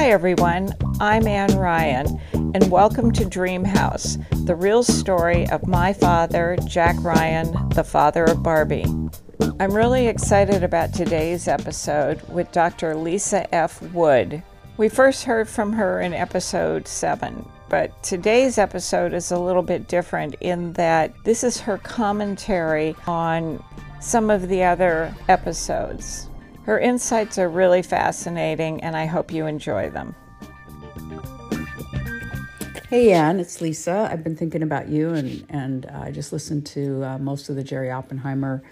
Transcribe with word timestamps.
Hi, 0.00 0.12
everyone. 0.12 0.72
I'm 0.98 1.26
Ann 1.26 1.58
Ryan, 1.58 2.18
and 2.32 2.70
welcome 2.70 3.12
to 3.12 3.26
Dream 3.26 3.66
House, 3.66 4.16
the 4.44 4.56
real 4.56 4.82
story 4.82 5.46
of 5.50 5.68
my 5.68 5.92
father, 5.92 6.56
Jack 6.64 6.96
Ryan, 7.02 7.68
the 7.68 7.84
father 7.84 8.24
of 8.24 8.42
Barbie. 8.42 8.86
I'm 9.60 9.74
really 9.74 10.06
excited 10.06 10.64
about 10.64 10.94
today's 10.94 11.48
episode 11.48 12.26
with 12.30 12.50
Dr. 12.50 12.94
Lisa 12.94 13.54
F. 13.54 13.82
Wood. 13.92 14.42
We 14.78 14.88
first 14.88 15.24
heard 15.24 15.50
from 15.50 15.70
her 15.74 16.00
in 16.00 16.14
episode 16.14 16.88
7, 16.88 17.46
but 17.68 18.02
today's 18.02 18.56
episode 18.56 19.12
is 19.12 19.30
a 19.32 19.38
little 19.38 19.62
bit 19.62 19.86
different 19.86 20.34
in 20.40 20.72
that 20.72 21.12
this 21.24 21.44
is 21.44 21.60
her 21.60 21.76
commentary 21.76 22.96
on 23.06 23.62
some 24.00 24.30
of 24.30 24.48
the 24.48 24.64
other 24.64 25.14
episodes. 25.28 26.29
Her 26.64 26.78
insights 26.78 27.38
are 27.38 27.48
really 27.48 27.82
fascinating, 27.82 28.82
and 28.82 28.96
I 28.96 29.06
hope 29.06 29.32
you 29.32 29.46
enjoy 29.46 29.90
them. 29.90 30.14
Hey, 32.88 33.12
Ann, 33.12 33.40
it's 33.40 33.60
Lisa. 33.60 34.08
I've 34.10 34.22
been 34.22 34.36
thinking 34.36 34.62
about 34.62 34.88
you, 34.88 35.10
and, 35.10 35.44
and 35.48 35.86
I 35.86 36.10
just 36.10 36.32
listened 36.32 36.66
to 36.66 37.04
uh, 37.04 37.18
most 37.18 37.48
of 37.48 37.56
the 37.56 37.62
Jerry 37.64 37.90
Oppenheimer 37.90 38.62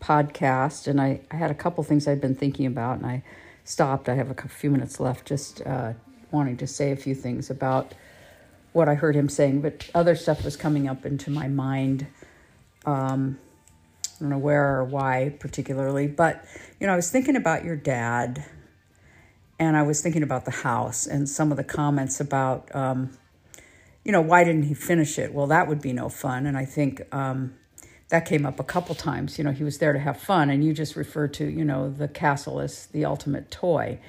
podcast, 0.00 0.88
and 0.88 1.00
I, 1.00 1.20
I 1.30 1.36
had 1.36 1.50
a 1.50 1.54
couple 1.54 1.82
things 1.84 2.06
I'd 2.06 2.20
been 2.20 2.34
thinking 2.34 2.66
about, 2.66 2.98
and 2.98 3.06
I 3.06 3.22
stopped. 3.64 4.08
I 4.08 4.14
have 4.14 4.30
a 4.30 4.34
few 4.48 4.70
minutes 4.70 5.00
left 5.00 5.26
just 5.26 5.62
uh, 5.62 5.92
wanting 6.30 6.56
to 6.58 6.66
say 6.66 6.92
a 6.92 6.96
few 6.96 7.14
things 7.14 7.50
about 7.50 7.94
what 8.72 8.88
I 8.88 8.94
heard 8.94 9.16
him 9.16 9.28
saying, 9.28 9.62
but 9.62 9.88
other 9.94 10.14
stuff 10.14 10.44
was 10.44 10.56
coming 10.56 10.88
up 10.88 11.06
into 11.06 11.30
my 11.30 11.48
mind. 11.48 12.06
Um, 12.84 13.38
I 14.18 14.24
don't 14.24 14.30
know 14.30 14.38
where 14.38 14.78
or 14.78 14.84
why 14.84 15.36
particularly, 15.38 16.08
but 16.08 16.44
you 16.80 16.86
know, 16.86 16.92
I 16.92 16.96
was 16.96 17.10
thinking 17.10 17.36
about 17.36 17.64
your 17.64 17.76
dad, 17.76 18.44
and 19.60 19.76
I 19.76 19.82
was 19.82 20.00
thinking 20.00 20.24
about 20.24 20.44
the 20.44 20.50
house 20.50 21.06
and 21.06 21.28
some 21.28 21.52
of 21.52 21.56
the 21.56 21.64
comments 21.64 22.20
about, 22.20 22.74
um, 22.74 23.16
you 24.04 24.10
know, 24.10 24.20
why 24.20 24.42
didn't 24.42 24.64
he 24.64 24.74
finish 24.74 25.18
it? 25.18 25.32
Well, 25.32 25.46
that 25.48 25.68
would 25.68 25.80
be 25.80 25.92
no 25.92 26.08
fun, 26.08 26.46
and 26.46 26.56
I 26.56 26.64
think 26.64 27.02
um, 27.14 27.54
that 28.08 28.26
came 28.26 28.44
up 28.44 28.58
a 28.58 28.64
couple 28.64 28.96
times. 28.96 29.38
You 29.38 29.44
know, 29.44 29.52
he 29.52 29.62
was 29.62 29.78
there 29.78 29.92
to 29.92 30.00
have 30.00 30.20
fun, 30.20 30.50
and 30.50 30.64
you 30.64 30.72
just 30.72 30.96
referred 30.96 31.32
to, 31.34 31.46
you 31.46 31.64
know, 31.64 31.88
the 31.88 32.08
castle 32.08 32.58
as 32.58 32.86
the 32.86 33.04
ultimate 33.04 33.50
toy, 33.50 34.00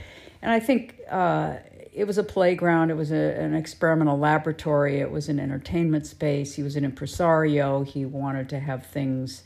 and 0.42 0.52
I 0.52 0.60
think. 0.60 0.96
Uh, 1.10 1.58
it 1.92 2.06
was 2.06 2.18
a 2.18 2.24
playground. 2.24 2.92
It 2.92 2.94
was 2.94 3.12
a, 3.12 3.16
an 3.16 3.56
experimental 3.56 4.18
laboratory. 4.18 5.00
It 5.00 5.12
was 5.12 5.28
an 5.28 5.40
entertainment 5.40 6.06
space. 6.06 6.54
He 6.54 6.64
was 6.64 6.76
an 6.76 6.86
impresario. 6.86 7.84
He 7.84 8.06
wanted 8.06 8.48
to 8.50 8.60
have 8.60 8.86
things 8.86 9.44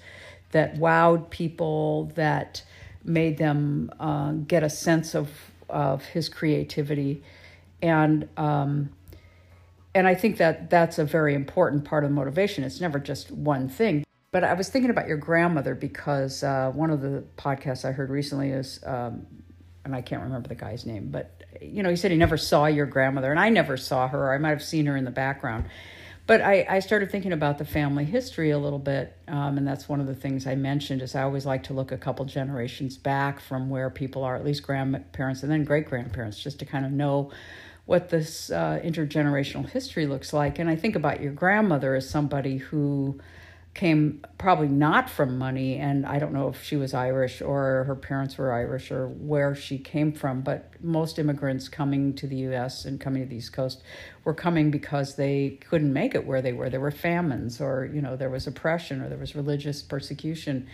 that 0.53 0.75
wowed 0.75 1.29
people, 1.29 2.11
that 2.15 2.63
made 3.03 3.37
them 3.37 3.91
uh, 3.99 4.31
get 4.31 4.63
a 4.63 4.69
sense 4.69 5.13
of 5.13 5.29
of 5.69 6.05
his 6.05 6.29
creativity, 6.29 7.23
and 7.81 8.29
um, 8.37 8.91
and 9.93 10.07
I 10.07 10.15
think 10.15 10.37
that 10.37 10.69
that's 10.69 10.97
a 10.97 11.05
very 11.05 11.33
important 11.33 11.85
part 11.85 12.03
of 12.05 12.11
motivation. 12.11 12.63
It's 12.63 12.79
never 12.79 12.99
just 12.99 13.31
one 13.31 13.67
thing. 13.67 14.05
But 14.31 14.43
I 14.43 14.53
was 14.53 14.69
thinking 14.69 14.89
about 14.89 15.07
your 15.07 15.17
grandmother 15.17 15.75
because 15.75 16.43
uh, 16.43 16.71
one 16.73 16.89
of 16.89 17.01
the 17.01 17.23
podcasts 17.38 17.85
I 17.85 17.91
heard 17.91 18.09
recently 18.09 18.49
is, 18.49 18.79
um, 18.83 19.27
and 19.85 19.95
I 19.95 20.01
can't 20.01 20.23
remember 20.23 20.47
the 20.47 20.55
guy's 20.55 20.88
name, 20.88 21.09
but 21.11 21.43
you 21.61 21.83
know, 21.83 21.89
he 21.89 21.95
said 21.95 22.09
he 22.09 22.17
never 22.17 22.38
saw 22.38 22.65
your 22.65 22.85
grandmother, 22.85 23.31
and 23.31 23.39
I 23.39 23.49
never 23.49 23.77
saw 23.77 24.07
her. 24.07 24.33
I 24.33 24.38
might 24.38 24.49
have 24.49 24.63
seen 24.63 24.85
her 24.85 24.97
in 24.97 25.05
the 25.05 25.11
background 25.11 25.65
but 26.25 26.41
I, 26.41 26.66
I 26.69 26.79
started 26.79 27.11
thinking 27.11 27.33
about 27.33 27.57
the 27.57 27.66
family 27.66 28.05
history 28.05 28.52
a 28.52 28.57
little 28.57 28.79
bit, 28.79 29.17
um, 29.27 29.57
and 29.57 29.67
that's 29.67 29.89
one 29.89 29.99
of 29.99 30.07
the 30.07 30.16
things 30.16 30.47
I 30.47 30.55
mentioned. 30.55 31.02
Is 31.02 31.16
I 31.16 31.23
always 31.23 31.45
like 31.45 31.63
to 31.63 31.73
look 31.73 31.91
a 31.91 31.97
couple 31.97 32.23
generations 32.25 32.97
back 32.97 33.39
from 33.41 33.69
where 33.69 33.89
people 33.89 34.23
are, 34.23 34.35
at 34.35 34.45
least 34.45 34.63
grandparents 34.63 35.44
and 35.44 35.51
then 35.51 35.66
great 35.66 35.88
grandparents, 35.88 36.41
just 36.41 36.59
to 36.59 36.66
kind 36.66 36.85
of 36.85 36.91
know 36.91 37.31
what 37.85 38.09
this 38.09 38.49
uh, 38.49 38.79
intergenerational 38.84 39.69
history 39.69 40.06
looks 40.06 40.31
like. 40.31 40.59
And 40.59 40.69
I 40.69 40.78
think 40.78 40.95
about 40.95 41.22
your 41.22 41.34
grandmother 41.34 41.95
as 41.95 42.09
somebody 42.09 42.57
who 42.57 43.19
came 43.73 44.23
probably 44.38 44.67
not 44.67 45.09
from 45.09 45.38
money 45.38 45.78
and 45.78 46.06
i 46.06 46.19
don't 46.19 46.31
know 46.31 46.47
if 46.47 46.63
she 46.63 46.75
was 46.75 46.94
irish 46.94 47.41
or 47.41 47.84
her 47.85 47.95
parents 47.95 48.38
were 48.38 48.53
irish 48.53 48.91
or 48.91 49.07
where 49.07 49.56
she 49.56 49.79
came 49.79 50.11
from 50.11 50.41
but 50.41 50.72
most 50.84 51.17
immigrants 51.17 51.67
coming 51.69 52.13
to 52.13 52.28
the 52.28 52.38
us 52.38 52.85
and 52.85 53.00
coming 53.00 53.23
to 53.23 53.29
the 53.29 53.38
east 53.38 53.53
coast 53.53 53.81
were 54.23 54.34
coming 54.34 54.72
because 54.72 55.16
they 55.16 55.57
couldn't 55.69 55.91
make 55.91 56.16
it 56.16 56.25
where 56.25 56.41
they 56.41 56.53
were. 56.53 56.69
There 56.69 56.79
were 56.79 56.91
famines 56.91 57.59
or 57.61 57.89
you 57.94 58.01
know 58.01 58.16
there 58.16 58.29
was 58.29 58.47
oppression 58.47 59.01
or 59.01 59.09
there 59.09 59.17
was 59.17 59.35
religious 59.35 59.81
persecution. 59.81 60.67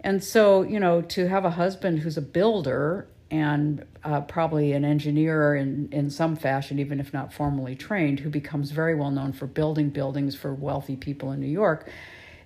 And 0.00 0.22
so 0.22 0.62
you 0.62 0.80
know 0.80 1.02
to 1.02 1.28
have 1.28 1.44
a 1.44 1.50
husband 1.50 2.00
who's 2.00 2.16
a 2.16 2.22
builder 2.22 3.08
and 3.30 3.84
uh, 4.04 4.20
probably 4.20 4.72
an 4.72 4.84
engineer 4.84 5.56
in, 5.56 5.88
in 5.90 6.08
some 6.10 6.36
fashion, 6.36 6.78
even 6.78 7.00
if 7.00 7.12
not 7.12 7.32
formally 7.32 7.74
trained, 7.74 8.20
who 8.20 8.30
becomes 8.30 8.70
very 8.70 8.94
well 8.94 9.10
known 9.10 9.32
for 9.32 9.46
building 9.46 9.90
buildings 9.90 10.36
for 10.36 10.54
wealthy 10.54 10.94
people 10.94 11.32
in 11.32 11.40
New 11.40 11.48
York 11.48 11.90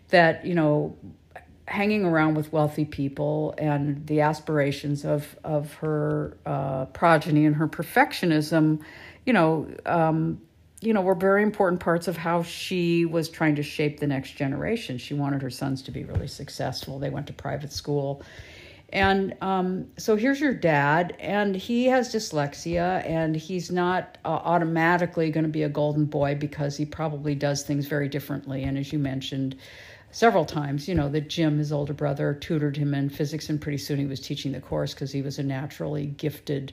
that 0.08 0.44
you 0.44 0.54
know 0.54 0.96
hanging 1.68 2.04
around 2.04 2.34
with 2.34 2.52
wealthy 2.52 2.84
people 2.84 3.54
and 3.58 4.06
the 4.06 4.20
aspirations 4.20 5.04
of 5.04 5.36
of 5.44 5.74
her 5.74 6.36
uh, 6.46 6.86
progeny 6.86 7.46
and 7.46 7.56
her 7.56 7.68
perfectionism, 7.68 8.80
you 9.26 9.32
know, 9.32 9.68
um, 9.86 10.40
you 10.80 10.92
know, 10.92 11.02
were 11.02 11.14
very 11.14 11.42
important 11.42 11.80
parts 11.80 12.08
of 12.08 12.16
how 12.16 12.42
she 12.42 13.04
was 13.04 13.28
trying 13.28 13.56
to 13.56 13.62
shape 13.62 14.00
the 14.00 14.06
next 14.06 14.32
generation. 14.32 14.96
She 14.98 15.14
wanted 15.14 15.42
her 15.42 15.50
sons 15.50 15.82
to 15.82 15.90
be 15.90 16.04
really 16.04 16.28
successful. 16.28 16.98
They 16.98 17.10
went 17.10 17.26
to 17.26 17.32
private 17.32 17.72
school. 17.72 18.22
And 18.90 19.34
um, 19.42 19.88
so 19.98 20.16
here's 20.16 20.40
your 20.40 20.54
dad, 20.54 21.14
and 21.18 21.54
he 21.54 21.86
has 21.86 22.14
dyslexia, 22.14 23.04
and 23.04 23.36
he's 23.36 23.70
not 23.70 24.16
uh, 24.24 24.28
automatically 24.28 25.30
going 25.30 25.44
to 25.44 25.50
be 25.50 25.64
a 25.64 25.68
golden 25.68 26.06
boy 26.06 26.36
because 26.36 26.74
he 26.74 26.86
probably 26.86 27.34
does 27.34 27.64
things 27.64 27.86
very 27.86 28.08
differently. 28.08 28.62
And 28.62 28.78
as 28.78 28.90
you 28.90 28.98
mentioned, 28.98 29.56
several 30.10 30.44
times, 30.44 30.88
you 30.88 30.94
know, 30.94 31.08
that 31.08 31.28
Jim, 31.28 31.58
his 31.58 31.72
older 31.72 31.92
brother, 31.92 32.34
tutored 32.34 32.76
him 32.76 32.94
in 32.94 33.08
physics, 33.08 33.48
and 33.48 33.60
pretty 33.60 33.78
soon 33.78 33.98
he 33.98 34.06
was 34.06 34.20
teaching 34.20 34.52
the 34.52 34.60
course 34.60 34.94
because 34.94 35.12
he 35.12 35.22
was 35.22 35.38
a 35.38 35.42
naturally 35.42 36.06
gifted 36.06 36.72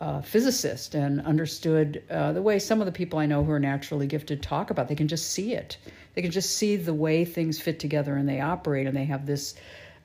uh, 0.00 0.20
physicist 0.20 0.94
and 0.96 1.20
understood 1.20 2.02
uh, 2.10 2.32
the 2.32 2.42
way 2.42 2.58
some 2.58 2.80
of 2.80 2.86
the 2.86 2.92
people 2.92 3.18
I 3.18 3.26
know 3.26 3.44
who 3.44 3.52
are 3.52 3.60
naturally 3.60 4.06
gifted 4.06 4.42
talk 4.42 4.70
about. 4.70 4.88
They 4.88 4.96
can 4.96 5.08
just 5.08 5.30
see 5.30 5.54
it. 5.54 5.76
They 6.14 6.22
can 6.22 6.32
just 6.32 6.56
see 6.56 6.76
the 6.76 6.94
way 6.94 7.24
things 7.24 7.60
fit 7.60 7.78
together 7.78 8.16
and 8.16 8.28
they 8.28 8.40
operate, 8.40 8.86
and 8.86 8.96
they 8.96 9.04
have 9.04 9.26
this 9.26 9.54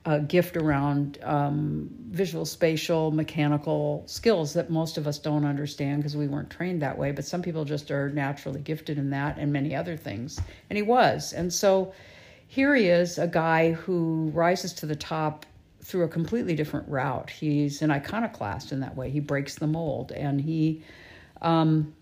uh, 0.04 0.18
gift 0.18 0.56
around 0.56 1.18
um, 1.22 1.90
visual, 2.10 2.44
spatial, 2.44 3.10
mechanical 3.10 4.04
skills 4.06 4.52
that 4.54 4.70
most 4.70 4.96
of 4.96 5.06
us 5.06 5.18
don't 5.18 5.44
understand 5.44 6.00
because 6.00 6.16
we 6.16 6.28
weren't 6.28 6.48
trained 6.48 6.80
that 6.80 6.96
way. 6.96 7.10
But 7.10 7.24
some 7.24 7.42
people 7.42 7.64
just 7.64 7.90
are 7.90 8.08
naturally 8.10 8.60
gifted 8.60 8.98
in 8.98 9.10
that 9.10 9.36
and 9.36 9.52
many 9.52 9.74
other 9.74 9.96
things. 9.96 10.40
And 10.70 10.76
he 10.76 10.82
was. 10.82 11.32
And 11.32 11.52
so 11.52 11.92
here 12.48 12.74
he 12.74 12.86
is, 12.86 13.18
a 13.18 13.28
guy 13.28 13.72
who 13.72 14.30
rises 14.34 14.72
to 14.72 14.86
the 14.86 14.96
top 14.96 15.44
through 15.82 16.04
a 16.04 16.08
completely 16.08 16.56
different 16.56 16.88
route. 16.88 17.28
He's 17.28 17.82
an 17.82 17.90
iconoclast 17.90 18.72
in 18.72 18.80
that 18.80 18.96
way. 18.96 19.10
He 19.10 19.20
breaks 19.20 19.54
the 19.54 19.66
mold, 19.66 20.12
and 20.12 20.40
he 20.40 20.82
um, 21.42 21.94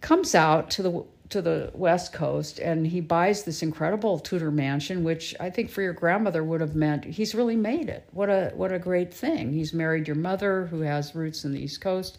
comes 0.00 0.34
out 0.34 0.70
to 0.72 0.82
the 0.82 1.04
to 1.28 1.42
the 1.42 1.70
West 1.74 2.12
Coast, 2.12 2.58
and 2.58 2.86
he 2.86 3.00
buys 3.00 3.44
this 3.44 3.62
incredible 3.62 4.18
Tudor 4.18 4.50
mansion, 4.50 5.04
which 5.04 5.34
I 5.38 5.50
think 5.50 5.70
for 5.70 5.82
your 5.82 5.92
grandmother 5.92 6.42
would 6.42 6.62
have 6.62 6.74
meant 6.74 7.04
he's 7.04 7.34
really 7.34 7.56
made 7.56 7.88
it. 7.88 8.08
What 8.12 8.30
a 8.30 8.50
what 8.56 8.72
a 8.72 8.78
great 8.80 9.14
thing! 9.14 9.52
He's 9.52 9.72
married 9.72 10.08
your 10.08 10.16
mother, 10.16 10.66
who 10.66 10.80
has 10.80 11.14
roots 11.14 11.44
in 11.44 11.52
the 11.52 11.62
East 11.62 11.80
Coast 11.80 12.18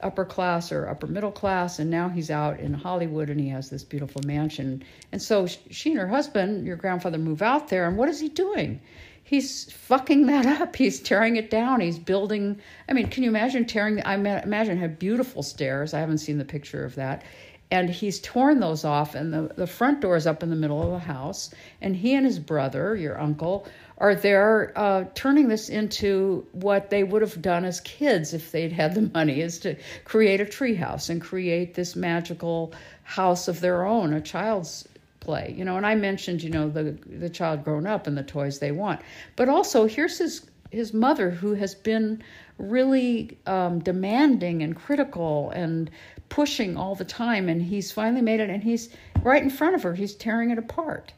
upper 0.00 0.24
class 0.24 0.72
or 0.72 0.88
upper 0.88 1.06
middle 1.06 1.32
class, 1.32 1.78
and 1.78 1.90
now 1.90 2.08
he's 2.08 2.30
out 2.30 2.60
in 2.60 2.74
Hollywood 2.74 3.30
and 3.30 3.40
he 3.40 3.48
has 3.48 3.70
this 3.70 3.84
beautiful 3.84 4.22
mansion. 4.24 4.82
And 5.12 5.20
so 5.20 5.46
she 5.46 5.90
and 5.90 6.00
her 6.00 6.08
husband, 6.08 6.66
your 6.66 6.76
grandfather, 6.76 7.18
move 7.18 7.42
out 7.42 7.68
there, 7.68 7.86
and 7.86 7.96
what 7.96 8.08
is 8.08 8.20
he 8.20 8.28
doing? 8.28 8.80
He's 9.22 9.72
fucking 9.72 10.26
that 10.26 10.46
up. 10.46 10.76
He's 10.84 11.00
tearing 11.00 11.34
it 11.34 11.50
down. 11.50 11.80
He's 11.80 11.98
building. 11.98 12.60
I 12.88 12.92
mean, 12.92 13.08
can 13.08 13.24
you 13.24 13.28
imagine 13.28 13.64
tearing? 13.64 14.00
I 14.02 14.14
imagine 14.14 14.78
have 14.78 15.00
beautiful 15.00 15.42
stairs. 15.42 15.94
I 15.94 15.98
haven't 15.98 16.18
seen 16.18 16.38
the 16.38 16.44
picture 16.44 16.84
of 16.84 16.94
that 16.94 17.24
and 17.70 17.90
he's 17.90 18.20
torn 18.20 18.60
those 18.60 18.84
off 18.84 19.14
and 19.14 19.32
the, 19.32 19.52
the 19.56 19.66
front 19.66 20.00
door 20.00 20.16
is 20.16 20.26
up 20.26 20.42
in 20.42 20.50
the 20.50 20.56
middle 20.56 20.82
of 20.82 20.90
the 20.90 20.98
house 20.98 21.50
and 21.80 21.96
he 21.96 22.14
and 22.14 22.24
his 22.24 22.38
brother 22.38 22.94
your 22.94 23.18
uncle 23.20 23.66
are 23.98 24.14
there 24.14 24.72
uh, 24.76 25.04
turning 25.14 25.48
this 25.48 25.68
into 25.68 26.46
what 26.52 26.90
they 26.90 27.02
would 27.02 27.22
have 27.22 27.40
done 27.40 27.64
as 27.64 27.80
kids 27.80 28.34
if 28.34 28.52
they'd 28.52 28.72
had 28.72 28.94
the 28.94 29.10
money 29.14 29.40
is 29.40 29.58
to 29.60 29.74
create 30.04 30.40
a 30.40 30.44
treehouse 30.44 31.08
and 31.08 31.20
create 31.20 31.74
this 31.74 31.96
magical 31.96 32.74
house 33.04 33.48
of 33.48 33.60
their 33.60 33.86
own, 33.86 34.12
a 34.12 34.20
child's 34.20 34.86
play. 35.20 35.54
You 35.56 35.64
know, 35.64 35.76
and 35.76 35.86
I 35.86 35.94
mentioned, 35.94 36.42
you 36.42 36.50
know, 36.50 36.68
the 36.68 36.96
the 37.06 37.30
child 37.30 37.64
grown 37.64 37.86
up 37.86 38.06
and 38.06 38.16
the 38.16 38.22
toys 38.22 38.58
they 38.58 38.72
want. 38.72 39.00
But 39.34 39.48
also 39.48 39.86
here's 39.86 40.18
his 40.18 40.46
his 40.70 40.92
mother 40.92 41.30
who 41.30 41.54
has 41.54 41.74
been 41.74 42.22
really 42.58 43.38
um, 43.46 43.78
demanding 43.78 44.62
and 44.62 44.76
critical 44.76 45.50
and 45.50 45.90
pushing 46.28 46.76
all 46.76 46.94
the 46.94 47.04
time 47.04 47.48
and 47.48 47.62
he's 47.62 47.92
finally 47.92 48.22
made 48.22 48.40
it 48.40 48.50
and 48.50 48.62
he's 48.62 48.88
right 49.22 49.42
in 49.42 49.50
front 49.50 49.74
of 49.74 49.82
her 49.82 49.94
he's 49.94 50.14
tearing 50.14 50.50
it 50.50 50.58
apart 50.58 51.12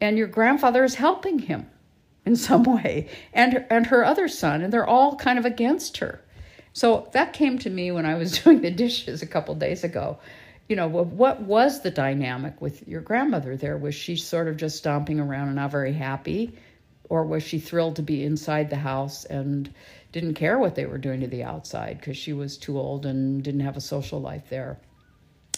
and 0.00 0.18
your 0.18 0.26
grandfather 0.26 0.84
is 0.84 0.94
helping 0.94 1.38
him 1.38 1.66
in 2.28 2.36
some 2.36 2.62
way 2.76 3.08
and 3.32 3.64
and 3.70 3.86
her 3.86 4.04
other 4.04 4.28
son 4.28 4.62
and 4.62 4.72
they're 4.72 4.86
all 4.86 5.16
kind 5.16 5.38
of 5.38 5.44
against 5.44 5.96
her 5.96 6.20
So 6.78 7.08
that 7.12 7.32
came 7.32 7.58
to 7.58 7.70
me 7.70 7.90
when 7.90 8.06
I 8.06 8.14
was 8.14 8.38
doing 8.42 8.60
the 8.60 8.70
dishes 8.70 9.20
a 9.20 9.26
couple 9.26 9.54
days 9.56 9.82
ago. 9.82 10.18
You 10.68 10.76
know, 10.76 10.86
what 10.86 11.40
was 11.40 11.80
the 11.80 11.90
dynamic 11.90 12.60
with 12.60 12.86
your 12.86 13.00
grandmother 13.00 13.56
there? 13.56 13.76
Was 13.76 13.96
she 13.96 14.14
sort 14.14 14.46
of 14.46 14.58
just 14.58 14.76
stomping 14.76 15.18
around 15.18 15.48
and 15.48 15.56
not 15.56 15.72
very 15.72 15.92
happy? 15.92 16.56
Or 17.08 17.24
was 17.24 17.42
she 17.42 17.58
thrilled 17.58 17.96
to 17.96 18.02
be 18.02 18.22
inside 18.22 18.70
the 18.70 18.76
house 18.76 19.24
and 19.24 19.74
didn't 20.12 20.34
care 20.34 20.56
what 20.56 20.76
they 20.76 20.86
were 20.86 20.98
doing 20.98 21.20
to 21.22 21.26
the 21.26 21.42
outside 21.42 21.98
because 21.98 22.16
she 22.16 22.32
was 22.32 22.56
too 22.56 22.78
old 22.78 23.06
and 23.06 23.42
didn't 23.42 23.66
have 23.66 23.76
a 23.76 23.80
social 23.80 24.20
life 24.20 24.48
there? 24.48 24.78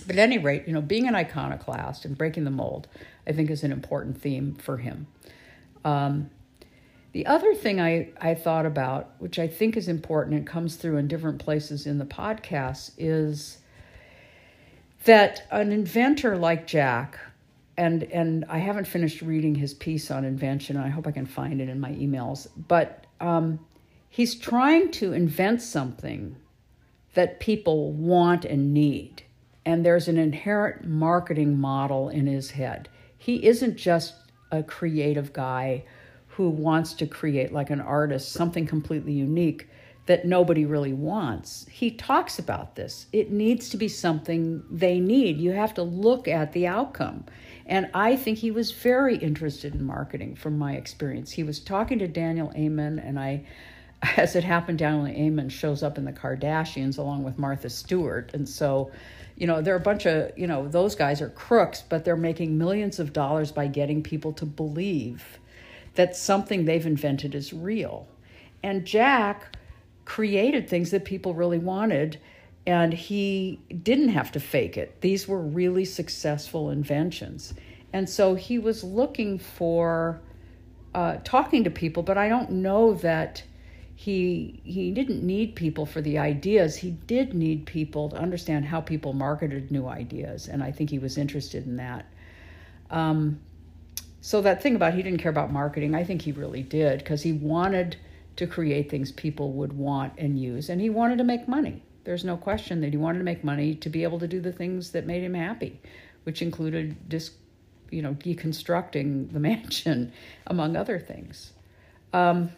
But 0.06 0.16
at 0.16 0.22
any 0.22 0.38
rate, 0.38 0.66
you 0.66 0.72
know, 0.72 0.80
being 0.80 1.06
an 1.06 1.16
iconoclast 1.16 2.06
and 2.06 2.16
breaking 2.16 2.44
the 2.44 2.50
mold, 2.50 2.88
I 3.26 3.32
think 3.32 3.50
is 3.50 3.64
an 3.64 3.72
important 3.72 4.22
theme 4.22 4.54
for 4.54 4.78
him. 4.78 5.06
Um, 5.84 6.30
the 7.12 7.26
other 7.26 7.54
thing 7.54 7.80
I, 7.80 8.10
I 8.20 8.34
thought 8.34 8.66
about, 8.66 9.10
which 9.18 9.38
I 9.38 9.48
think 9.48 9.76
is 9.76 9.88
important 9.88 10.36
and 10.36 10.46
comes 10.46 10.76
through 10.76 10.96
in 10.96 11.08
different 11.08 11.40
places 11.40 11.86
in 11.86 11.98
the 11.98 12.04
podcast, 12.04 12.92
is 12.98 13.58
that 15.04 15.46
an 15.50 15.72
inventor 15.72 16.36
like 16.36 16.66
Jack, 16.66 17.18
and 17.76 18.04
and 18.04 18.44
I 18.48 18.58
haven't 18.58 18.86
finished 18.86 19.22
reading 19.22 19.56
his 19.56 19.74
piece 19.74 20.10
on 20.10 20.24
invention. 20.24 20.76
I 20.76 20.88
hope 20.88 21.06
I 21.06 21.12
can 21.12 21.26
find 21.26 21.60
it 21.60 21.68
in 21.68 21.80
my 21.80 21.90
emails. 21.92 22.46
But 22.68 23.06
um, 23.20 23.58
he's 24.08 24.36
trying 24.36 24.92
to 24.92 25.12
invent 25.12 25.62
something 25.62 26.36
that 27.14 27.40
people 27.40 27.92
want 27.92 28.44
and 28.44 28.72
need, 28.72 29.24
and 29.64 29.84
there's 29.84 30.06
an 30.06 30.16
inherent 30.16 30.84
marketing 30.86 31.58
model 31.58 32.08
in 32.08 32.26
his 32.26 32.52
head. 32.52 32.88
He 33.18 33.44
isn't 33.46 33.76
just 33.76 34.14
a 34.52 34.62
creative 34.62 35.32
guy 35.32 35.84
who 36.30 36.48
wants 36.48 36.94
to 36.94 37.06
create, 37.06 37.52
like 37.52 37.70
an 37.70 37.80
artist, 37.80 38.32
something 38.32 38.66
completely 38.66 39.12
unique 39.12 39.68
that 40.06 40.24
nobody 40.24 40.64
really 40.64 40.92
wants. 40.92 41.66
He 41.70 41.90
talks 41.90 42.38
about 42.38 42.74
this. 42.74 43.06
It 43.12 43.30
needs 43.30 43.68
to 43.70 43.76
be 43.76 43.88
something 43.88 44.64
they 44.70 44.98
need. 44.98 45.38
You 45.38 45.52
have 45.52 45.74
to 45.74 45.82
look 45.82 46.26
at 46.26 46.52
the 46.52 46.66
outcome. 46.66 47.24
And 47.66 47.90
I 47.94 48.16
think 48.16 48.38
he 48.38 48.50
was 48.50 48.72
very 48.72 49.16
interested 49.16 49.74
in 49.74 49.84
marketing 49.84 50.34
from 50.34 50.58
my 50.58 50.72
experience. 50.72 51.30
He 51.30 51.42
was 51.42 51.60
talking 51.60 51.98
to 52.00 52.08
Daniel 52.08 52.52
Amen, 52.56 52.98
and 52.98 53.20
I, 53.20 53.44
as 54.16 54.34
it 54.34 54.44
happened, 54.44 54.78
Daniel 54.78 55.06
Amen 55.06 55.48
shows 55.48 55.82
up 55.82 55.98
in 55.98 56.04
the 56.04 56.12
Kardashians 56.12 56.98
along 56.98 57.22
with 57.22 57.38
Martha 57.38 57.70
Stewart. 57.70 58.32
And 58.34 58.48
so, 58.48 58.90
you 59.36 59.46
know, 59.46 59.62
they're 59.62 59.76
a 59.76 59.80
bunch 59.80 60.06
of, 60.06 60.36
you 60.36 60.46
know, 60.46 60.66
those 60.66 60.94
guys 60.94 61.20
are 61.20 61.30
crooks, 61.30 61.82
but 61.88 62.04
they're 62.04 62.16
making 62.16 62.56
millions 62.56 62.98
of 62.98 63.12
dollars 63.12 63.52
by 63.52 63.66
getting 63.66 64.02
people 64.02 64.32
to 64.34 64.46
believe 64.46 65.38
that 65.94 66.16
something 66.16 66.64
they've 66.64 66.86
invented 66.86 67.34
is 67.34 67.52
real. 67.52 68.06
And 68.62 68.84
Jack 68.84 69.56
created 70.04 70.68
things 70.68 70.90
that 70.90 71.04
people 71.04 71.34
really 71.34 71.58
wanted, 71.58 72.18
and 72.66 72.92
he 72.92 73.60
didn't 73.82 74.10
have 74.10 74.32
to 74.32 74.40
fake 74.40 74.76
it. 74.76 75.00
These 75.00 75.26
were 75.26 75.40
really 75.40 75.84
successful 75.84 76.70
inventions. 76.70 77.54
And 77.92 78.08
so 78.08 78.34
he 78.34 78.58
was 78.58 78.84
looking 78.84 79.38
for 79.38 80.20
uh, 80.94 81.18
talking 81.24 81.64
to 81.64 81.70
people, 81.70 82.02
but 82.02 82.18
I 82.18 82.28
don't 82.28 82.50
know 82.50 82.94
that 82.94 83.42
he 83.94 84.60
he 84.64 84.92
didn't 84.92 85.22
need 85.22 85.54
people 85.54 85.84
for 85.84 86.00
the 86.00 86.18
ideas. 86.18 86.76
He 86.76 86.90
did 86.90 87.34
need 87.34 87.66
people 87.66 88.08
to 88.08 88.16
understand 88.16 88.64
how 88.64 88.80
people 88.80 89.12
marketed 89.12 89.70
new 89.70 89.86
ideas, 89.86 90.48
and 90.48 90.62
I 90.62 90.72
think 90.72 90.88
he 90.88 90.98
was 90.98 91.18
interested 91.18 91.66
in 91.66 91.76
that. 91.76 92.06
Um, 92.90 93.40
so 94.20 94.40
that 94.42 94.62
thing 94.62 94.76
about 94.76 94.94
he 94.94 95.02
didn't 95.02 95.20
care 95.20 95.30
about 95.30 95.52
marketing, 95.52 95.94
I 95.94 96.04
think 96.04 96.22
he 96.22 96.32
really 96.32 96.62
did 96.62 96.98
because 96.98 97.22
he 97.22 97.32
wanted 97.32 97.96
to 98.36 98.46
create 98.46 98.90
things 98.90 99.12
people 99.12 99.52
would 99.52 99.72
want 99.72 100.12
and 100.18 100.38
use, 100.38 100.68
and 100.68 100.80
he 100.80 100.90
wanted 100.90 101.18
to 101.18 101.24
make 101.24 101.48
money. 101.48 101.82
There's 102.04 102.24
no 102.24 102.36
question 102.36 102.80
that 102.80 102.90
he 102.90 102.96
wanted 102.96 103.18
to 103.18 103.24
make 103.24 103.44
money 103.44 103.74
to 103.76 103.88
be 103.88 104.02
able 104.02 104.18
to 104.20 104.28
do 104.28 104.40
the 104.40 104.52
things 104.52 104.92
that 104.92 105.06
made 105.06 105.22
him 105.22 105.34
happy, 105.34 105.80
which 106.24 106.42
included 106.42 107.08
dis, 107.08 107.32
you 107.90 108.02
know, 108.02 108.14
deconstructing 108.14 109.32
the 109.32 109.40
mansion, 109.50 110.12
among 110.46 110.76
other 110.76 110.98
things. 110.98 111.52
Um, 112.12 112.50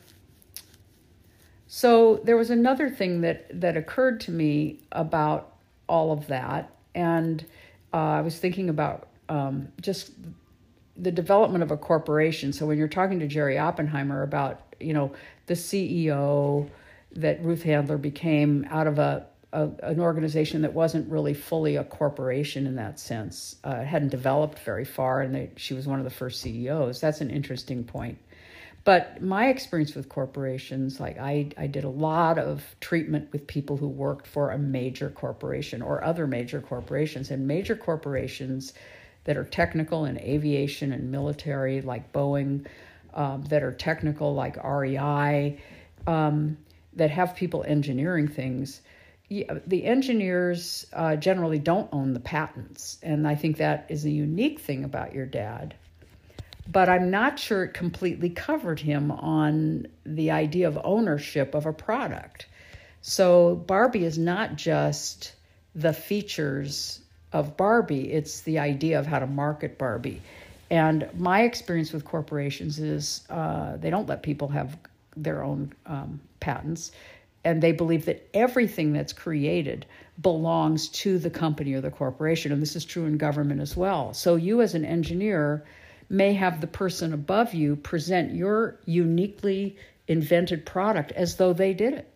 so 1.66 2.20
there 2.24 2.36
was 2.36 2.50
another 2.50 2.90
thing 2.90 3.22
that 3.22 3.60
that 3.60 3.76
occurred 3.76 4.20
to 4.22 4.30
me 4.30 4.80
about 4.92 5.54
all 5.88 6.12
of 6.12 6.26
that, 6.26 6.74
and 6.94 7.44
uh, 7.94 7.96
I 7.96 8.20
was 8.20 8.38
thinking 8.38 8.68
about 8.68 9.08
um, 9.28 9.68
just 9.80 10.12
the 10.96 11.10
development 11.10 11.62
of 11.62 11.70
a 11.70 11.76
corporation. 11.76 12.52
So 12.52 12.66
when 12.66 12.78
you're 12.78 12.88
talking 12.88 13.20
to 13.20 13.26
Jerry 13.26 13.58
Oppenheimer 13.58 14.22
about, 14.22 14.74
you 14.78 14.92
know, 14.92 15.12
the 15.46 15.54
CEO 15.54 16.68
that 17.12 17.42
Ruth 17.42 17.62
Handler 17.62 17.98
became 17.98 18.66
out 18.70 18.86
of 18.86 18.98
a, 18.98 19.26
a 19.52 19.68
an 19.82 20.00
organization 20.00 20.62
that 20.62 20.72
wasn't 20.72 21.10
really 21.10 21.34
fully 21.34 21.76
a 21.76 21.84
corporation 21.84 22.66
in 22.66 22.76
that 22.76 22.98
sense, 22.98 23.56
uh, 23.64 23.82
hadn't 23.82 24.08
developed 24.08 24.58
very 24.60 24.84
far, 24.84 25.20
and 25.22 25.34
they, 25.34 25.50
she 25.56 25.74
was 25.74 25.86
one 25.86 25.98
of 25.98 26.04
the 26.04 26.10
first 26.10 26.40
CEOs. 26.40 27.00
That's 27.00 27.20
an 27.20 27.30
interesting 27.30 27.84
point. 27.84 28.18
But 28.84 29.22
my 29.22 29.48
experience 29.48 29.94
with 29.94 30.08
corporations, 30.08 30.98
like 30.98 31.16
I, 31.18 31.50
I 31.56 31.68
did 31.68 31.84
a 31.84 31.88
lot 31.88 32.38
of 32.38 32.64
treatment 32.80 33.30
with 33.32 33.46
people 33.46 33.76
who 33.76 33.86
worked 33.86 34.26
for 34.26 34.50
a 34.50 34.58
major 34.58 35.08
corporation 35.08 35.82
or 35.82 36.02
other 36.02 36.26
major 36.26 36.60
corporations, 36.60 37.30
and 37.30 37.46
major 37.46 37.76
corporations 37.76 38.72
that 39.24 39.36
are 39.36 39.44
technical 39.44 40.04
in 40.04 40.18
aviation 40.18 40.92
and 40.92 41.10
military, 41.10 41.80
like 41.80 42.12
Boeing, 42.12 42.66
um, 43.14 43.42
that 43.44 43.62
are 43.62 43.72
technical, 43.72 44.34
like 44.34 44.56
REI, 44.62 45.58
um, 46.06 46.56
that 46.94 47.10
have 47.10 47.36
people 47.36 47.64
engineering 47.66 48.28
things. 48.28 48.80
The 49.28 49.84
engineers 49.84 50.86
uh, 50.92 51.16
generally 51.16 51.58
don't 51.58 51.88
own 51.92 52.12
the 52.12 52.20
patents, 52.20 52.98
and 53.02 53.26
I 53.26 53.34
think 53.34 53.56
that 53.56 53.86
is 53.88 54.04
a 54.04 54.10
unique 54.10 54.60
thing 54.60 54.84
about 54.84 55.14
your 55.14 55.24
dad. 55.24 55.74
But 56.70 56.88
I'm 56.88 57.10
not 57.10 57.38
sure 57.38 57.64
it 57.64 57.74
completely 57.74 58.30
covered 58.30 58.80
him 58.80 59.10
on 59.10 59.86
the 60.04 60.30
idea 60.30 60.68
of 60.68 60.78
ownership 60.84 61.54
of 61.54 61.66
a 61.66 61.72
product. 61.72 62.46
So 63.00 63.56
Barbie 63.56 64.04
is 64.04 64.18
not 64.18 64.56
just 64.56 65.34
the 65.74 65.92
features 65.92 67.01
of 67.32 67.56
Barbie, 67.56 68.12
it's 68.12 68.40
the 68.42 68.58
idea 68.58 68.98
of 68.98 69.06
how 69.06 69.18
to 69.18 69.26
market 69.26 69.78
Barbie. 69.78 70.20
And 70.70 71.08
my 71.14 71.42
experience 71.42 71.92
with 71.92 72.04
corporations 72.04 72.78
is 72.78 73.26
uh, 73.28 73.76
they 73.76 73.90
don't 73.90 74.08
let 74.08 74.22
people 74.22 74.48
have 74.48 74.78
their 75.16 75.42
own 75.42 75.72
um, 75.86 76.20
patents, 76.40 76.92
and 77.44 77.62
they 77.62 77.72
believe 77.72 78.06
that 78.06 78.28
everything 78.32 78.92
that's 78.92 79.12
created 79.12 79.84
belongs 80.20 80.88
to 80.88 81.18
the 81.18 81.30
company 81.30 81.74
or 81.74 81.80
the 81.80 81.90
corporation. 81.90 82.52
And 82.52 82.62
this 82.62 82.76
is 82.76 82.84
true 82.84 83.04
in 83.04 83.18
government 83.18 83.60
as 83.60 83.76
well. 83.76 84.14
So 84.14 84.36
you, 84.36 84.62
as 84.62 84.74
an 84.74 84.84
engineer, 84.84 85.64
may 86.08 86.32
have 86.34 86.60
the 86.60 86.66
person 86.66 87.12
above 87.12 87.54
you 87.54 87.76
present 87.76 88.34
your 88.34 88.78
uniquely 88.84 89.76
invented 90.08 90.64
product 90.64 91.12
as 91.12 91.36
though 91.36 91.52
they 91.52 91.74
did 91.74 91.94
it. 91.94 92.12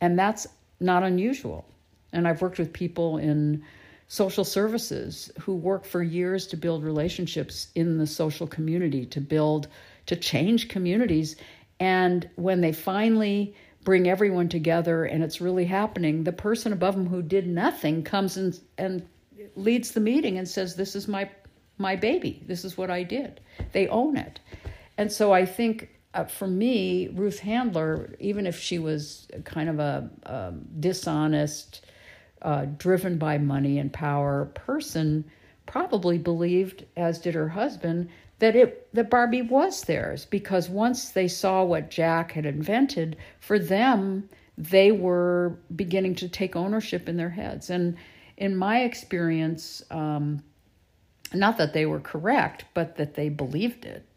And 0.00 0.18
that's 0.18 0.46
not 0.80 1.02
unusual. 1.02 1.66
And 2.12 2.26
I've 2.26 2.40
worked 2.40 2.58
with 2.58 2.72
people 2.72 3.18
in 3.18 3.64
social 4.08 4.44
services 4.44 5.30
who 5.40 5.54
work 5.54 5.84
for 5.84 6.02
years 6.02 6.46
to 6.48 6.56
build 6.56 6.82
relationships 6.82 7.68
in 7.74 7.98
the 7.98 8.06
social 8.06 8.46
community, 8.46 9.04
to 9.04 9.20
build, 9.20 9.68
to 10.06 10.16
change 10.16 10.68
communities. 10.68 11.36
And 11.78 12.28
when 12.36 12.62
they 12.62 12.72
finally 12.72 13.54
bring 13.84 14.08
everyone 14.08 14.48
together 14.48 15.04
and 15.04 15.22
it's 15.22 15.42
really 15.42 15.66
happening, 15.66 16.24
the 16.24 16.32
person 16.32 16.72
above 16.72 16.96
them 16.96 17.06
who 17.06 17.22
did 17.22 17.46
nothing 17.46 18.02
comes 18.02 18.38
and, 18.38 18.58
and 18.78 19.06
leads 19.54 19.92
the 19.92 20.00
meeting 20.00 20.38
and 20.38 20.48
says, 20.48 20.74
This 20.74 20.96
is 20.96 21.06
my, 21.06 21.30
my 21.76 21.94
baby. 21.94 22.42
This 22.46 22.64
is 22.64 22.78
what 22.78 22.90
I 22.90 23.02
did. 23.02 23.40
They 23.72 23.88
own 23.88 24.16
it. 24.16 24.40
And 24.96 25.12
so 25.12 25.32
I 25.32 25.44
think 25.44 25.90
uh, 26.14 26.24
for 26.24 26.48
me, 26.48 27.08
Ruth 27.08 27.40
Handler, 27.40 28.14
even 28.18 28.46
if 28.46 28.58
she 28.58 28.78
was 28.78 29.28
kind 29.44 29.68
of 29.68 29.78
a, 29.78 30.10
a 30.22 30.54
dishonest, 30.80 31.84
uh, 32.42 32.66
driven 32.76 33.18
by 33.18 33.38
money 33.38 33.78
and 33.78 33.92
power 33.92 34.46
person 34.54 35.24
probably 35.66 36.18
believed, 36.18 36.84
as 36.96 37.18
did 37.18 37.34
her 37.34 37.48
husband, 37.48 38.08
that 38.38 38.56
it 38.56 38.88
that 38.94 39.10
Barbie 39.10 39.42
was 39.42 39.82
theirs 39.82 40.24
because 40.24 40.68
once 40.68 41.10
they 41.10 41.28
saw 41.28 41.64
what 41.64 41.90
Jack 41.90 42.32
had 42.32 42.46
invented, 42.46 43.16
for 43.40 43.58
them 43.58 44.28
they 44.56 44.90
were 44.90 45.58
beginning 45.76 46.14
to 46.16 46.28
take 46.28 46.56
ownership 46.56 47.08
in 47.08 47.16
their 47.16 47.30
heads. 47.30 47.70
And 47.70 47.96
in 48.36 48.56
my 48.56 48.80
experience, 48.82 49.82
um, 49.90 50.42
not 51.34 51.58
that 51.58 51.72
they 51.72 51.86
were 51.86 52.00
correct, 52.00 52.64
but 52.74 52.96
that 52.96 53.14
they 53.14 53.28
believed 53.28 53.84
it 53.84 54.07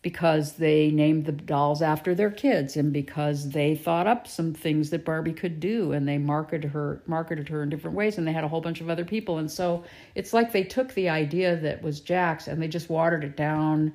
because 0.00 0.52
they 0.52 0.90
named 0.90 1.26
the 1.26 1.32
dolls 1.32 1.82
after 1.82 2.14
their 2.14 2.30
kids 2.30 2.76
and 2.76 2.92
because 2.92 3.50
they 3.50 3.74
thought 3.74 4.06
up 4.06 4.28
some 4.28 4.54
things 4.54 4.90
that 4.90 5.04
Barbie 5.04 5.32
could 5.32 5.58
do 5.58 5.92
and 5.92 6.06
they 6.06 6.18
marketed 6.18 6.70
her 6.70 7.02
marketed 7.06 7.48
her 7.48 7.64
in 7.64 7.68
different 7.68 7.96
ways 7.96 8.16
and 8.16 8.26
they 8.26 8.32
had 8.32 8.44
a 8.44 8.48
whole 8.48 8.60
bunch 8.60 8.80
of 8.80 8.88
other 8.88 9.04
people. 9.04 9.38
And 9.38 9.50
so 9.50 9.84
it's 10.14 10.32
like 10.32 10.52
they 10.52 10.62
took 10.62 10.94
the 10.94 11.08
idea 11.08 11.56
that 11.56 11.82
was 11.82 12.00
Jack's 12.00 12.46
and 12.46 12.62
they 12.62 12.68
just 12.68 12.88
watered 12.88 13.24
it 13.24 13.36
down 13.36 13.92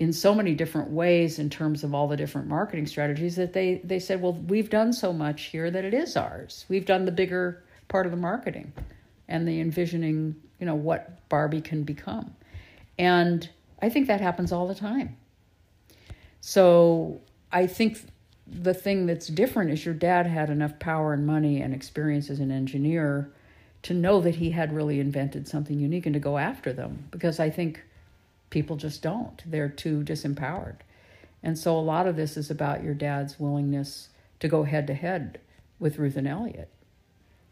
in 0.00 0.12
so 0.12 0.34
many 0.34 0.54
different 0.54 0.90
ways 0.90 1.38
in 1.38 1.48
terms 1.48 1.84
of 1.84 1.94
all 1.94 2.08
the 2.08 2.16
different 2.16 2.48
marketing 2.48 2.86
strategies 2.86 3.36
that 3.36 3.52
they 3.52 3.80
they 3.84 4.00
said 4.00 4.20
well 4.20 4.32
we've 4.48 4.70
done 4.70 4.92
so 4.92 5.12
much 5.12 5.44
here 5.44 5.70
that 5.70 5.84
it 5.84 5.94
is 5.94 6.16
ours. 6.16 6.64
We've 6.68 6.86
done 6.86 7.04
the 7.04 7.12
bigger 7.12 7.62
part 7.86 8.06
of 8.06 8.12
the 8.12 8.18
marketing 8.18 8.72
and 9.28 9.46
the 9.46 9.60
envisioning 9.60 10.34
you 10.58 10.66
know 10.66 10.74
what 10.74 11.28
barbie 11.28 11.60
can 11.60 11.84
become. 11.84 12.34
And 12.98 13.48
i 13.80 13.88
think 13.88 14.08
that 14.08 14.20
happens 14.20 14.50
all 14.50 14.66
the 14.66 14.74
time 14.74 15.16
so 16.46 17.20
i 17.52 17.66
think 17.66 17.98
the 18.46 18.74
thing 18.74 19.06
that's 19.06 19.28
different 19.28 19.70
is 19.70 19.84
your 19.84 19.94
dad 19.94 20.26
had 20.26 20.50
enough 20.50 20.78
power 20.78 21.12
and 21.14 21.26
money 21.26 21.60
and 21.62 21.72
experience 21.72 22.28
as 22.28 22.40
an 22.40 22.50
engineer 22.50 23.30
to 23.82 23.94
know 23.94 24.20
that 24.20 24.34
he 24.34 24.50
had 24.50 24.74
really 24.74 25.00
invented 25.00 25.48
something 25.48 25.78
unique 25.78 26.06
and 26.06 26.14
to 26.14 26.20
go 26.20 26.36
after 26.36 26.72
them 26.72 27.06
because 27.10 27.40
i 27.40 27.48
think 27.48 27.82
people 28.54 28.76
just 28.76 29.02
don't. 29.02 29.42
They're 29.44 29.68
too 29.68 30.04
disempowered. 30.04 30.76
And 31.42 31.58
so 31.58 31.76
a 31.76 31.80
lot 31.80 32.06
of 32.06 32.14
this 32.14 32.36
is 32.36 32.52
about 32.52 32.84
your 32.84 32.94
dad's 32.94 33.38
willingness 33.40 34.10
to 34.38 34.46
go 34.46 34.62
head 34.62 34.86
to 34.86 34.94
head 34.94 35.40
with 35.80 35.98
Ruth 35.98 36.16
and 36.16 36.28
Elliot. 36.28 36.70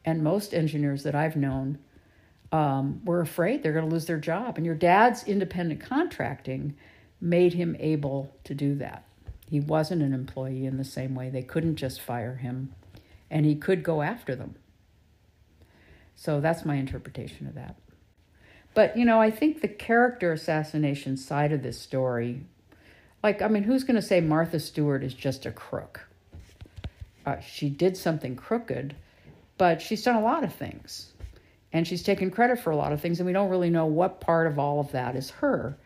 And 0.05 0.23
most 0.23 0.55
engineers 0.55 1.03
that 1.03 1.17
I've 1.17 1.35
known 1.35 1.79
um, 2.53 3.01
were 3.05 3.21
afraid 3.21 3.63
they're 3.63 3.73
going 3.73 3.89
to 3.89 3.91
lose 3.91 4.07
their 4.07 4.17
job. 4.17 4.57
And 4.57 4.65
your 4.65 4.77
dad's 4.77 5.25
independent 5.25 5.81
contracting 5.81 6.77
made 7.23 7.55
him 7.55 7.77
able 7.79 8.35
to 8.43 8.53
do 8.53 8.75
that. 8.75 9.05
He 9.49 9.61
wasn't 9.61 10.03
an 10.03 10.13
employee 10.13 10.67
in 10.67 10.77
the 10.77 10.85
same 10.85 11.15
way. 11.15 11.31
They 11.31 11.43
couldn't 11.43 11.77
just 11.77 12.01
fire 12.01 12.35
him, 12.37 12.75
and 13.31 13.47
he 13.47 13.55
could 13.55 13.85
go 13.85 14.03
after 14.03 14.35
them. 14.35 14.57
So 16.17 16.41
that's 16.41 16.65
my 16.65 16.75
interpretation 16.75 17.47
of 17.47 17.55
that. 17.55 17.77
But, 18.75 18.97
you 18.97 19.05
know, 19.05 19.21
I 19.21 19.31
think 19.31 19.61
the 19.61 19.69
character 19.69 20.33
assassination 20.33 21.17
side 21.17 21.53
of 21.53 21.63
this 21.63 21.79
story, 21.79 22.41
like, 23.23 23.41
I 23.41 23.49
mean, 23.49 23.63
who's 23.63 23.85
going 23.85 23.97
to 23.97 24.03
say 24.03 24.21
Martha 24.21 24.59
Stewart 24.59 25.05
is 25.05 25.15
just 25.15 25.47
a 25.47 25.53
crook? 25.53 26.09
Uh, 27.25 27.39
she 27.39 27.69
did 27.69 27.97
something 27.97 28.35
crooked, 28.35 28.97
but 29.59 29.81
she's 29.81 30.03
done 30.03 30.17
a 30.17 30.23
lot 30.23 30.43
of 30.43 30.55
things. 30.55 31.13
And 31.73 31.87
she's 31.87 32.03
taken 32.03 32.31
credit 32.31 32.59
for 32.59 32.71
a 32.71 32.77
lot 32.77 32.93
of 32.93 33.01
things, 33.01 33.21
and 33.21 33.27
we 33.27 33.33
don't 33.33 33.51
really 33.51 33.71
know 33.71 33.87
what 33.87 34.21
part 34.21 34.47
of 34.47 34.59
all 34.59 34.81
of 34.81 34.91
that 34.93 35.15
is 35.15 35.31
her. 35.31 35.77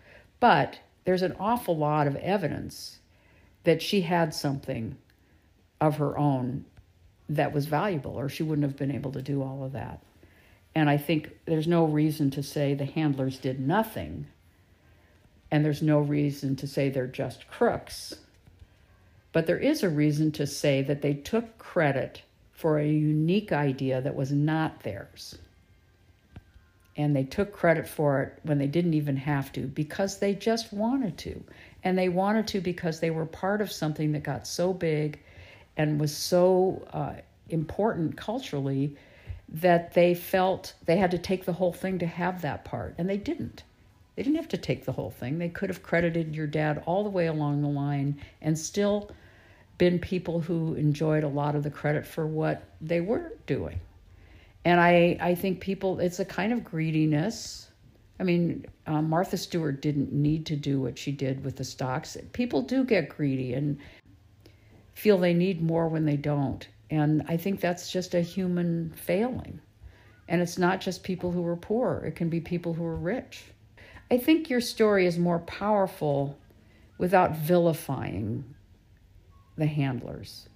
But 0.40 0.78
there's 1.06 1.22
an 1.22 1.36
awful 1.38 1.76
lot 1.76 2.06
of 2.06 2.16
evidence 2.16 2.98
that 3.64 3.80
she 3.80 4.02
had 4.02 4.34
something 4.34 4.96
of 5.80 5.96
her 5.96 6.18
own 6.18 6.64
that 7.28 7.52
was 7.52 7.66
valuable, 7.66 8.18
or 8.18 8.28
she 8.28 8.42
wouldn't 8.42 8.66
have 8.66 8.76
been 8.76 8.90
able 8.90 9.12
to 9.12 9.22
do 9.22 9.42
all 9.42 9.64
of 9.64 9.72
that. 9.72 10.02
And 10.75 10.90
I 10.90 10.96
think 10.96 11.30
there's 11.46 11.66
no 11.66 11.84
reason 11.84 12.30
to 12.32 12.42
say 12.42 12.75
the 12.75 12.84
handlers 12.84 13.38
did 13.38 13.58
nothing. 13.60 14.26
And 15.50 15.64
there's 15.64 15.82
no 15.82 16.00
reason 16.00 16.56
to 16.56 16.66
say 16.66 16.88
they're 16.88 17.06
just 17.06 17.48
crooks. 17.48 18.14
But 19.32 19.46
there 19.46 19.58
is 19.58 19.82
a 19.82 19.88
reason 19.88 20.32
to 20.32 20.46
say 20.46 20.82
that 20.82 21.02
they 21.02 21.14
took 21.14 21.56
credit 21.56 22.22
for 22.52 22.78
a 22.78 22.86
unique 22.86 23.52
idea 23.52 24.00
that 24.00 24.16
was 24.16 24.32
not 24.32 24.82
theirs. 24.82 25.38
And 26.96 27.14
they 27.14 27.24
took 27.24 27.52
credit 27.52 27.86
for 27.86 28.22
it 28.22 28.38
when 28.42 28.58
they 28.58 28.66
didn't 28.66 28.94
even 28.94 29.16
have 29.16 29.52
to 29.52 29.60
because 29.60 30.18
they 30.18 30.34
just 30.34 30.72
wanted 30.72 31.18
to. 31.18 31.44
And 31.84 31.96
they 31.96 32.08
wanted 32.08 32.46
to 32.48 32.60
because 32.60 33.00
they 33.00 33.10
were 33.10 33.26
part 33.26 33.60
of 33.60 33.70
something 33.70 34.12
that 34.12 34.22
got 34.22 34.46
so 34.46 34.72
big 34.72 35.20
and 35.76 36.00
was 36.00 36.16
so 36.16 36.86
uh, 36.92 37.14
important 37.50 38.16
culturally 38.16 38.96
that 39.48 39.94
they 39.94 40.14
felt 40.14 40.74
they 40.86 40.96
had 40.96 41.10
to 41.12 41.18
take 41.18 41.44
the 41.44 41.52
whole 41.52 41.72
thing 41.72 41.98
to 41.98 42.06
have 42.06 42.42
that 42.42 42.64
part, 42.64 42.94
and 42.98 43.08
they 43.08 43.16
didn't. 43.16 43.62
They 44.16 44.22
didn't 44.22 44.36
have 44.36 44.48
to 44.48 44.56
take 44.56 44.84
the 44.84 44.92
whole 44.92 45.10
thing. 45.10 45.38
They 45.38 45.50
could 45.50 45.68
have 45.68 45.82
credited 45.82 46.34
your 46.34 46.46
dad 46.46 46.82
all 46.86 47.04
the 47.04 47.10
way 47.10 47.26
along 47.26 47.62
the 47.62 47.68
line 47.68 48.18
and 48.40 48.58
still 48.58 49.10
been 49.78 49.98
people 49.98 50.40
who 50.40 50.74
enjoyed 50.74 51.22
a 51.22 51.28
lot 51.28 51.54
of 51.54 51.62
the 51.62 51.70
credit 51.70 52.06
for 52.06 52.26
what 52.26 52.62
they 52.80 53.02
were 53.02 53.32
doing. 53.46 53.78
And 54.66 54.80
I, 54.80 55.16
I 55.20 55.37
think 55.37 55.61
people, 55.61 56.00
it's 56.00 56.18
a 56.18 56.25
kind 56.25 56.52
of 56.52 56.64
greediness. 56.64 57.68
I 58.18 58.25
mean, 58.25 58.66
uh, 58.88 59.00
Martha 59.00 59.37
Stewart 59.37 59.80
didn't 59.80 60.12
need 60.12 60.44
to 60.46 60.56
do 60.56 60.80
what 60.80 60.99
she 60.99 61.12
did 61.12 61.44
with 61.44 61.54
the 61.54 61.62
stocks. 61.62 62.16
People 62.32 62.62
do 62.62 62.82
get 62.82 63.08
greedy 63.08 63.54
and 63.54 63.78
feel 64.94 65.18
they 65.18 65.35
need 65.35 65.62
more 65.62 65.87
when 65.87 66.04
they 66.04 66.16
don't. 66.16 66.66
And 66.90 67.23
I 67.28 67.37
think 67.37 67.61
that's 67.61 67.92
just 67.92 68.14
a 68.14 68.20
human 68.20 68.92
failing. 68.96 69.61
And 70.26 70.42
it's 70.42 70.58
not 70.58 70.80
just 70.80 71.04
people 71.04 71.30
who 71.30 71.46
are 71.46 71.54
poor, 71.54 72.02
it 72.04 72.16
can 72.16 72.28
be 72.28 72.40
people 72.40 72.75
who 72.75 72.85
are 72.87 72.96
rich. 72.96 73.44
I 74.11 74.18
think 74.18 74.50
your 74.50 74.61
story 74.61 75.06
is 75.06 75.16
more 75.16 75.38
powerful 75.38 76.37
without 76.99 77.37
vilifying 77.37 78.44
the 79.56 79.66
handlers 79.66 80.49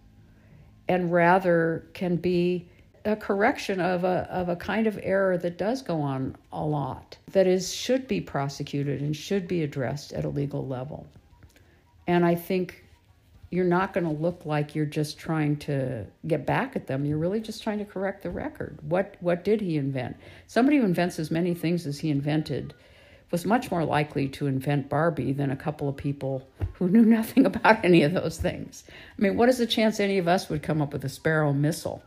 and 0.89 1.13
rather 1.13 1.87
can 1.95 2.17
be 2.17 2.69
a 3.05 3.17
correction 3.17 3.81
of 3.81 4.05
a, 4.05 4.29
of 4.31 4.49
a 4.49 4.57
kind 4.57 4.87
of 4.87 4.99
error 5.03 5.39
that 5.39 5.57
does 5.57 5.83
go 5.83 6.01
on 6.01 6.37
a 6.53 6.65
lot 6.65 7.17
that 7.33 7.47
is 7.47 7.73
should 7.73 8.07
be 8.07 8.21
prosecuted 8.21 9.01
and 9.01 9.17
should 9.17 9.49
be 9.49 9.63
addressed 9.63 10.13
at 10.13 10.25
a 10.25 10.29
legal 10.29 10.67
level 10.67 11.07
and 12.07 12.25
i 12.25 12.35
think 12.35 12.85
you're 13.51 13.65
not 13.65 13.93
going 13.93 14.05
to 14.05 14.13
look 14.13 14.47
like 14.47 14.75
you're 14.75 14.87
just 14.87 15.19
trying 15.19 15.57
to 15.57 16.07
get 16.27 16.47
back 16.47 16.77
at 16.77 16.87
them. 16.87 17.05
You're 17.05 17.19
really 17.19 17.41
just 17.41 17.63
trying 17.63 17.79
to 17.79 17.85
correct 17.85 18.23
the 18.23 18.31
record. 18.31 18.79
What 18.83 19.17
what 19.21 19.45
did 19.45 19.61
he 19.61 19.77
invent? 19.77 20.17
Somebody 20.47 20.79
who 20.79 20.85
invents 20.85 21.19
as 21.19 21.31
many 21.31 21.55
things 21.55 21.87
as 21.87 21.99
he 21.99 22.11
invented 22.11 22.75
was 23.33 23.45
much 23.45 23.71
more 23.71 23.85
likely 23.85 24.29
to 24.29 24.47
invent 24.47 24.89
Barbie 24.89 25.33
than 25.33 25.51
a 25.51 25.57
couple 25.57 25.89
of 25.89 25.97
people 25.97 26.49
who 26.75 26.89
knew 26.89 27.05
nothing 27.05 27.45
about 27.45 27.85
any 27.85 28.03
of 28.03 28.13
those 28.13 28.39
things. 28.39 28.85
I 29.19 29.23
mean, 29.23 29.37
what 29.37 29.49
is 29.49 29.59
the 29.59 29.67
chance 29.67 29.99
any 29.99 30.19
of 30.19 30.29
us 30.29 30.49
would 30.49 30.63
come 30.63 30.81
up 30.81 30.93
with 30.93 31.05
a 31.05 31.09
Sparrow 31.09 31.53
missile? 31.53 32.03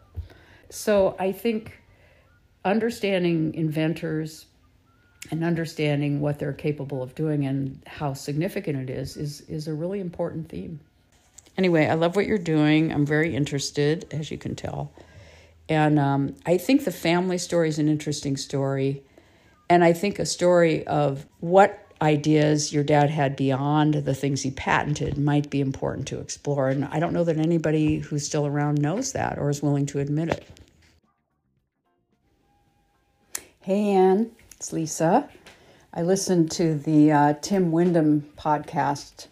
So 0.74 1.16
I 1.20 1.32
think 1.32 1.80
understanding 2.66 3.54
inventors 3.54 4.48
and 5.30 5.44
understanding 5.44 6.20
what 6.20 6.40
they're 6.40 6.52
capable 6.52 7.04
of 7.04 7.14
doing 7.14 7.46
and 7.46 7.80
how 7.86 8.14
significant 8.14 8.90
it 8.90 8.90
is 8.90 9.16
is 9.16 9.42
is 9.42 9.68
a 9.68 9.74
really 9.74 10.00
important 10.00 10.50
theme. 10.50 10.80
Anyway, 11.60 11.86
I 11.86 11.94
love 11.94 12.16
what 12.16 12.26
you're 12.26 12.40
doing. 12.40 12.92
I'm 12.92 13.06
very 13.06 13.36
interested, 13.36 14.08
as 14.12 14.32
you 14.32 14.40
can 14.40 14.56
tell. 14.56 14.92
And 15.70 16.00
um, 16.00 16.36
I 16.48 16.58
think 16.58 16.86
the 16.86 16.92
family 16.92 17.38
story 17.38 17.70
is 17.70 17.78
an 17.78 17.88
interesting 17.88 18.36
story. 18.36 19.04
And 19.70 19.84
I 19.84 19.94
think 19.94 20.18
a 20.18 20.26
story 20.26 20.88
of 20.88 21.28
what 21.40 21.88
ideas 22.02 22.74
your 22.74 22.84
dad 22.84 23.12
had 23.12 23.36
beyond 23.36 23.94
the 23.94 24.16
things 24.16 24.42
he 24.42 24.50
patented 24.50 25.20
might 25.20 25.52
be 25.52 25.62
important 25.62 26.08
to 26.08 26.20
explore. 26.20 26.70
And 26.70 26.86
I 26.86 27.00
don't 27.00 27.14
know 27.14 27.24
that 27.26 27.38
anybody 27.38 28.00
who's 28.00 28.26
still 28.26 28.48
around 28.48 28.82
knows 28.82 29.12
that 29.12 29.38
or 29.38 29.52
is 29.52 29.62
willing 29.62 29.86
to 29.86 30.00
admit 30.00 30.30
it. 30.30 30.48
Hey, 33.64 33.92
Ann, 33.92 34.32
it's 34.58 34.74
Lisa. 34.74 35.30
I 35.94 36.02
listened 36.02 36.52
to 36.52 36.76
the 36.76 37.12
uh, 37.12 37.34
Tim 37.42 37.72
Wyndham 37.72 38.30
podcast 38.38 39.28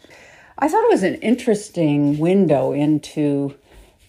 I 0.64 0.68
thought 0.68 0.84
it 0.84 0.92
was 0.92 1.02
an 1.02 1.16
interesting 1.16 2.20
window 2.20 2.72
into 2.72 3.56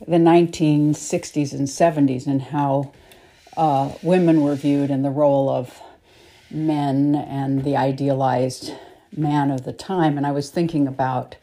the 0.06 0.18
1960s 0.18 1.54
and 1.54 1.66
70s 1.66 2.26
and 2.26 2.42
how 2.42 2.92
uh, 3.56 3.94
women 4.02 4.42
were 4.42 4.54
viewed 4.54 4.90
in 4.90 5.00
the 5.00 5.10
role 5.10 5.48
of 5.48 5.80
men 6.50 7.14
and 7.14 7.64
the 7.64 7.78
idealized 7.78 8.74
man 9.16 9.50
of 9.50 9.64
the 9.64 9.72
time. 9.72 10.18
And 10.18 10.26
I 10.26 10.32
was 10.32 10.50
thinking 10.50 10.86
about, 10.86 11.36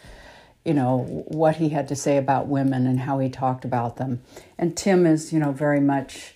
you 0.64 0.76
know, 0.76 1.26
what 1.28 1.56
he 1.56 1.70
had 1.70 1.88
to 1.88 1.96
say 1.96 2.18
about 2.18 2.48
women 2.48 2.86
and 2.86 3.00
how 3.00 3.18
he 3.18 3.30
talked 3.30 3.66
about 3.66 3.98
them. 3.98 4.22
And 4.60 4.78
Tim 4.78 5.08
is, 5.08 5.34
you 5.34 5.40
know, 5.40 5.52
very 5.52 5.80
much 5.80 6.36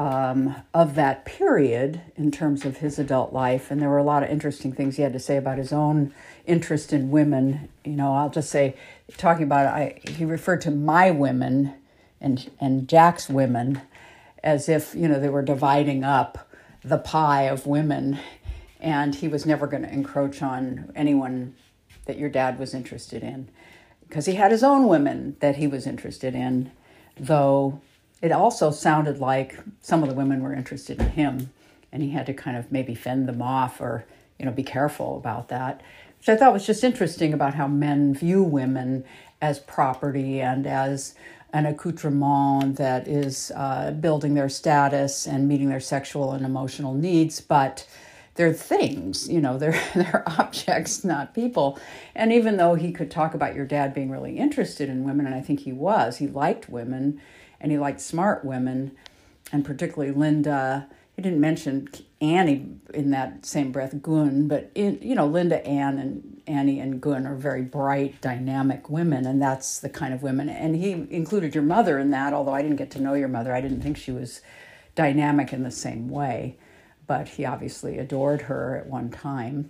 um, 0.00 0.54
of 0.72 0.94
that 0.94 1.26
period 1.26 2.00
in 2.16 2.30
terms 2.30 2.64
of 2.64 2.78
his 2.78 2.98
adult 2.98 3.34
life. 3.34 3.70
And 3.70 3.82
there 3.82 3.90
were 3.90 3.98
a 3.98 4.02
lot 4.02 4.22
of 4.22 4.30
interesting 4.30 4.72
things 4.72 4.96
he 4.96 5.02
had 5.02 5.12
to 5.12 5.20
say 5.20 5.36
about 5.36 5.58
his 5.58 5.74
own 5.74 6.14
interest 6.46 6.94
in 6.94 7.10
women. 7.10 7.68
You 7.84 7.92
know, 7.92 8.14
I'll 8.14 8.30
just 8.30 8.48
say, 8.48 8.76
talking 9.18 9.44
about 9.44 9.66
I, 9.66 10.00
he 10.08 10.24
referred 10.24 10.62
to 10.62 10.70
my 10.70 11.10
women 11.10 11.74
and 12.18 12.50
and 12.58 12.88
Jack's 12.88 13.28
women 13.28 13.82
as 14.42 14.70
if 14.70 14.94
you 14.94 15.06
know 15.06 15.20
they 15.20 15.28
were 15.28 15.42
dividing 15.42 16.02
up 16.02 16.48
the 16.82 16.96
pie 16.96 17.42
of 17.42 17.66
women, 17.66 18.18
and 18.80 19.14
he 19.14 19.28
was 19.28 19.44
never 19.44 19.66
going 19.66 19.82
to 19.82 19.92
encroach 19.92 20.40
on 20.40 20.90
anyone 20.96 21.54
that 22.06 22.16
your 22.16 22.30
dad 22.30 22.58
was 22.58 22.72
interested 22.72 23.22
in, 23.22 23.50
because 24.08 24.24
he 24.24 24.36
had 24.36 24.50
his 24.50 24.62
own 24.62 24.88
women 24.88 25.36
that 25.40 25.56
he 25.56 25.66
was 25.66 25.86
interested 25.86 26.34
in, 26.34 26.70
though 27.18 27.82
it 28.22 28.32
also 28.32 28.70
sounded 28.70 29.18
like 29.18 29.58
some 29.80 30.02
of 30.02 30.08
the 30.08 30.14
women 30.14 30.42
were 30.42 30.52
interested 30.52 31.00
in 31.00 31.10
him 31.10 31.50
and 31.92 32.02
he 32.02 32.10
had 32.10 32.26
to 32.26 32.34
kind 32.34 32.56
of 32.56 32.70
maybe 32.70 32.94
fend 32.94 33.28
them 33.28 33.42
off 33.42 33.80
or 33.80 34.04
you 34.38 34.44
know 34.44 34.52
be 34.52 34.62
careful 34.62 35.16
about 35.16 35.48
that 35.48 35.80
which 36.18 36.28
I 36.28 36.36
thought 36.36 36.52
was 36.52 36.66
just 36.66 36.84
interesting 36.84 37.32
about 37.32 37.54
how 37.54 37.66
men 37.66 38.14
view 38.14 38.42
women 38.42 39.04
as 39.40 39.58
property 39.58 40.40
and 40.40 40.66
as 40.66 41.14
an 41.52 41.66
accoutrement 41.66 42.76
that 42.76 43.08
is 43.08 43.50
uh, 43.56 43.90
building 43.92 44.34
their 44.34 44.48
status 44.48 45.26
and 45.26 45.48
meeting 45.48 45.70
their 45.70 45.80
sexual 45.80 46.32
and 46.32 46.44
emotional 46.44 46.94
needs, 46.94 47.40
but 47.40 47.86
they're 48.34 48.52
things, 48.52 49.28
you 49.28 49.40
know, 49.40 49.58
they're 49.58 49.80
they're 49.94 50.22
objects, 50.26 51.04
not 51.04 51.34
people. 51.34 51.78
And 52.14 52.32
even 52.32 52.56
though 52.56 52.74
he 52.74 52.92
could 52.92 53.10
talk 53.10 53.34
about 53.34 53.54
your 53.54 53.66
dad 53.66 53.94
being 53.94 54.10
really 54.10 54.36
interested 54.36 54.88
in 54.88 55.04
women, 55.04 55.26
and 55.26 55.34
I 55.34 55.40
think 55.40 55.60
he 55.60 55.72
was, 55.72 56.18
he 56.18 56.26
liked 56.26 56.68
women, 56.68 57.20
and 57.60 57.70
he 57.72 57.78
liked 57.78 58.00
smart 58.00 58.44
women, 58.44 58.92
and 59.52 59.64
particularly 59.64 60.12
Linda. 60.12 60.88
He 61.14 61.22
didn't 61.22 61.40
mention 61.40 61.88
Annie 62.20 62.76
in 62.94 63.10
that 63.10 63.44
same 63.44 63.72
breath, 63.72 64.00
Gun, 64.00 64.48
but 64.48 64.70
in, 64.74 64.98
you 65.02 65.14
know, 65.14 65.26
Linda, 65.26 65.64
Ann, 65.66 65.98
and 65.98 66.42
Annie 66.46 66.80
and 66.80 67.00
Gun 67.00 67.26
are 67.26 67.34
very 67.34 67.62
bright, 67.62 68.20
dynamic 68.22 68.88
women, 68.88 69.26
and 69.26 69.42
that's 69.42 69.80
the 69.80 69.90
kind 69.90 70.14
of 70.14 70.22
women. 70.22 70.48
And 70.48 70.76
he 70.76 70.92
included 70.92 71.54
your 71.54 71.64
mother 71.64 71.98
in 71.98 72.10
that, 72.12 72.32
although 72.32 72.54
I 72.54 72.62
didn't 72.62 72.78
get 72.78 72.90
to 72.92 73.02
know 73.02 73.14
your 73.14 73.28
mother. 73.28 73.52
I 73.52 73.60
didn't 73.60 73.82
think 73.82 73.98
she 73.98 74.12
was 74.12 74.40
dynamic 74.94 75.52
in 75.52 75.62
the 75.62 75.70
same 75.70 76.08
way 76.08 76.56
but 77.10 77.26
he 77.30 77.44
obviously 77.44 77.98
adored 77.98 78.42
her 78.42 78.76
at 78.76 78.86
one 78.86 79.10
time. 79.10 79.68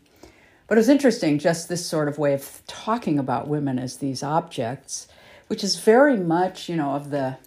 But 0.66 0.76
it 0.76 0.80
was 0.80 0.90
interesting, 0.90 1.38
just 1.38 1.70
this 1.70 1.86
sort 1.86 2.06
of 2.06 2.18
way 2.18 2.34
of 2.34 2.60
talking 2.66 3.18
about 3.18 3.48
women 3.48 3.78
as 3.78 3.96
these 3.96 4.22
objects, 4.22 5.08
which 5.46 5.64
is 5.64 5.80
very 5.80 6.18
much, 6.18 6.68
you 6.68 6.76
know, 6.76 6.90
of 6.90 7.08
the 7.08 7.38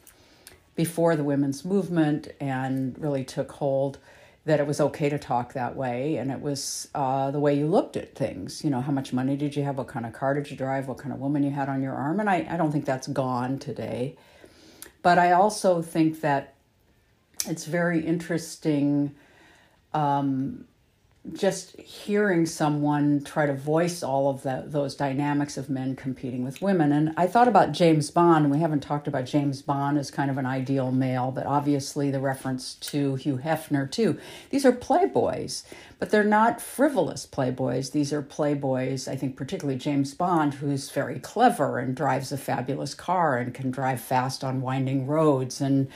before 0.75 1.15
the 1.15 1.23
women's 1.23 1.63
movement 1.63 2.29
and 2.39 2.97
really 2.99 3.23
took 3.23 3.51
hold 3.53 3.99
that 4.45 4.59
it 4.59 4.67
was 4.67 4.81
okay 4.81 5.07
to 5.07 5.17
talk 5.17 5.53
that 5.53 5.75
way. 5.75 6.17
And 6.17 6.29
it 6.29 6.41
was 6.41 6.89
uh, 6.93 7.31
the 7.31 7.39
way 7.39 7.57
you 7.57 7.65
looked 7.67 7.95
at 7.95 8.15
things 8.15 8.63
you 8.63 8.69
know 8.69 8.81
how 8.81 8.91
much 8.91 9.13
money 9.13 9.35
did 9.37 9.55
you 9.55 9.63
have 9.63 9.77
what 9.77 9.87
kind 9.87 10.05
of 10.05 10.13
car 10.13 10.33
did 10.33 10.49
you 10.49 10.57
drive 10.57 10.87
what 10.87 10.97
kind 10.97 11.13
of 11.13 11.19
woman 11.19 11.43
you 11.43 11.51
had 11.51 11.69
on 11.69 11.81
your 11.81 11.93
arm. 11.93 12.19
And 12.19 12.29
i, 12.29 12.45
I 12.49 12.57
don't 12.57 12.71
think 12.71 12.85
that's 12.85 13.07
gone 13.07 13.59
today. 13.59 14.17
But 15.01 15.17
i 15.19 15.31
also 15.31 15.81
think 15.81 16.21
that 16.21 16.53
it's 17.45 17.65
very 17.65 18.05
interesting 18.05 19.13
um, 19.93 20.65
just 21.31 21.79
hearing 21.79 22.45
someone 22.45 23.23
try 23.23 23.45
to 23.45 23.53
voice 23.53 24.03
all 24.03 24.29
of 24.29 24.43
the, 24.43 24.65
those 24.67 24.93
dynamics 24.93 25.55
of 25.55 25.69
men 25.69 25.95
competing 25.95 26.43
with 26.43 26.61
women. 26.61 26.91
And 26.91 27.13
I 27.15 27.27
thought 27.27 27.47
about 27.47 27.71
James 27.71 28.11
Bond, 28.11 28.43
and 28.43 28.53
we 28.53 28.59
haven't 28.59 28.81
talked 28.81 29.07
about 29.07 29.25
James 29.25 29.61
Bond 29.61 29.97
as 29.97 30.11
kind 30.11 30.29
of 30.29 30.37
an 30.37 30.45
ideal 30.45 30.91
male, 30.91 31.31
but 31.31 31.45
obviously 31.45 32.11
the 32.11 32.19
reference 32.19 32.75
to 32.75 33.15
Hugh 33.15 33.37
Hefner, 33.37 33.89
too. 33.89 34.19
These 34.49 34.65
are 34.65 34.73
playboys, 34.73 35.63
but 35.97 36.09
they're 36.09 36.25
not 36.25 36.61
frivolous 36.61 37.25
playboys. 37.25 37.93
These 37.93 38.11
are 38.11 38.21
playboys, 38.21 39.07
I 39.07 39.15
think, 39.15 39.37
particularly 39.37 39.79
James 39.79 40.13
Bond, 40.13 40.55
who's 40.55 40.91
very 40.91 41.19
clever 41.19 41.79
and 41.79 41.95
drives 41.95 42.33
a 42.33 42.37
fabulous 42.37 42.93
car 42.93 43.37
and 43.37 43.53
can 43.53 43.71
drive 43.71 44.01
fast 44.01 44.43
on 44.43 44.61
winding 44.61 45.07
roads 45.07 45.61
and 45.61 45.87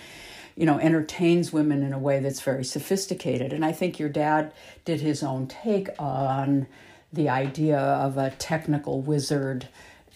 you 0.57 0.65
know, 0.65 0.79
entertains 0.79 1.53
women 1.53 1.83
in 1.83 1.93
a 1.93 1.99
way 1.99 2.19
that's 2.19 2.41
very 2.41 2.65
sophisticated. 2.65 3.53
And 3.53 3.63
I 3.63 3.71
think 3.71 3.99
your 3.99 4.09
dad 4.09 4.51
did 4.83 4.99
his 4.99 5.21
own 5.23 5.47
take 5.47 5.87
on 5.99 6.67
the 7.13 7.29
idea 7.29 7.77
of 7.77 8.17
a 8.17 8.31
technical 8.31 9.01
wizard 9.01 9.69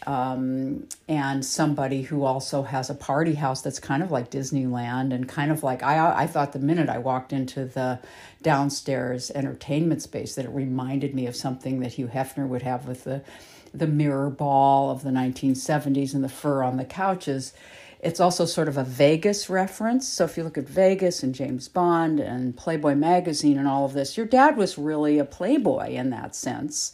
um, 0.08 0.88
and 1.08 1.46
somebody 1.46 2.02
who 2.02 2.24
also 2.24 2.64
has 2.64 2.90
a 2.90 2.96
party 2.96 3.36
house 3.36 3.62
that's 3.62 3.80
kind 3.80 4.02
of 4.02 4.10
like 4.10 4.32
Disneyland 4.32 5.14
and 5.14 5.30
kind 5.30 5.52
of 5.52 5.62
like 5.62 5.84
I 5.84 6.24
I 6.24 6.28
thought 6.28 6.54
the 6.54 6.60
minute 6.60 6.90
I 6.90 6.98
walked 6.98 7.32
into 7.32 7.66
the 7.66 8.00
downstairs 8.42 9.30
entertainment 9.32 10.02
space 10.02 10.34
that 10.36 10.46
it 10.46 10.52
reminded 10.52 11.14
me 11.14 11.28
of 11.28 11.36
something 11.36 11.82
that 11.82 11.94
Hugh 11.94 12.08
Hefner 12.08 12.48
would 12.48 12.64
have 12.64 12.88
with 12.88 13.04
the 13.04 13.22
the 13.74 13.88
mirror 13.88 14.30
ball 14.30 14.90
of 14.90 15.04
the 15.04 15.12
1970s 15.12 16.14
and 16.14 16.24
the 16.24 16.30
fur 16.30 16.64
on 16.64 16.78
the 16.78 16.84
couches 16.84 17.54
it's 18.02 18.20
also 18.20 18.46
sort 18.46 18.68
of 18.68 18.78
a 18.78 18.84
Vegas 18.84 19.50
reference. 19.50 20.08
So 20.08 20.26
if 20.26 20.36
you 20.36 20.44
look 20.44 20.58
at 20.58 20.68
Vegas 20.68 21.22
and 21.22 21.36
James 21.36 21.68
Bond 21.68 22.20
and 22.20 22.58
Playboy 22.58 22.96
magazine 22.96 23.60
and 23.60 23.68
all 23.68 23.86
of 23.86 23.94
this, 23.94 24.18
your 24.18 24.26
dad 24.26 24.58
was 24.58 24.78
really 24.78 25.20
a 25.20 25.26
playboy 25.26 25.92
in 25.92 26.10
that 26.10 26.36
sense. 26.36 26.94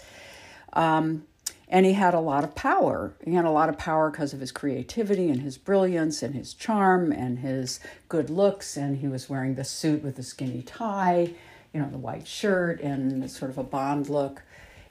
Um, 0.73 1.23
and 1.69 1.85
he 1.85 1.93
had 1.93 2.13
a 2.13 2.19
lot 2.19 2.43
of 2.43 2.55
power. 2.55 3.13
He 3.23 3.33
had 3.33 3.45
a 3.45 3.49
lot 3.49 3.69
of 3.69 3.77
power 3.77 4.09
because 4.09 4.33
of 4.33 4.41
his 4.41 4.51
creativity 4.51 5.29
and 5.29 5.41
his 5.41 5.57
brilliance 5.57 6.21
and 6.21 6.35
his 6.35 6.53
charm 6.53 7.11
and 7.13 7.39
his 7.39 7.79
good 8.09 8.29
looks. 8.29 8.75
And 8.75 8.97
he 8.97 9.07
was 9.07 9.29
wearing 9.29 9.55
the 9.55 9.63
suit 9.63 10.03
with 10.03 10.17
the 10.17 10.23
skinny 10.23 10.61
tie, 10.61 11.33
you 11.73 11.79
know, 11.79 11.89
the 11.89 11.97
white 11.97 12.27
shirt 12.27 12.81
and 12.81 13.29
sort 13.31 13.51
of 13.51 13.57
a 13.57 13.63
Bond 13.63 14.09
look. 14.09 14.43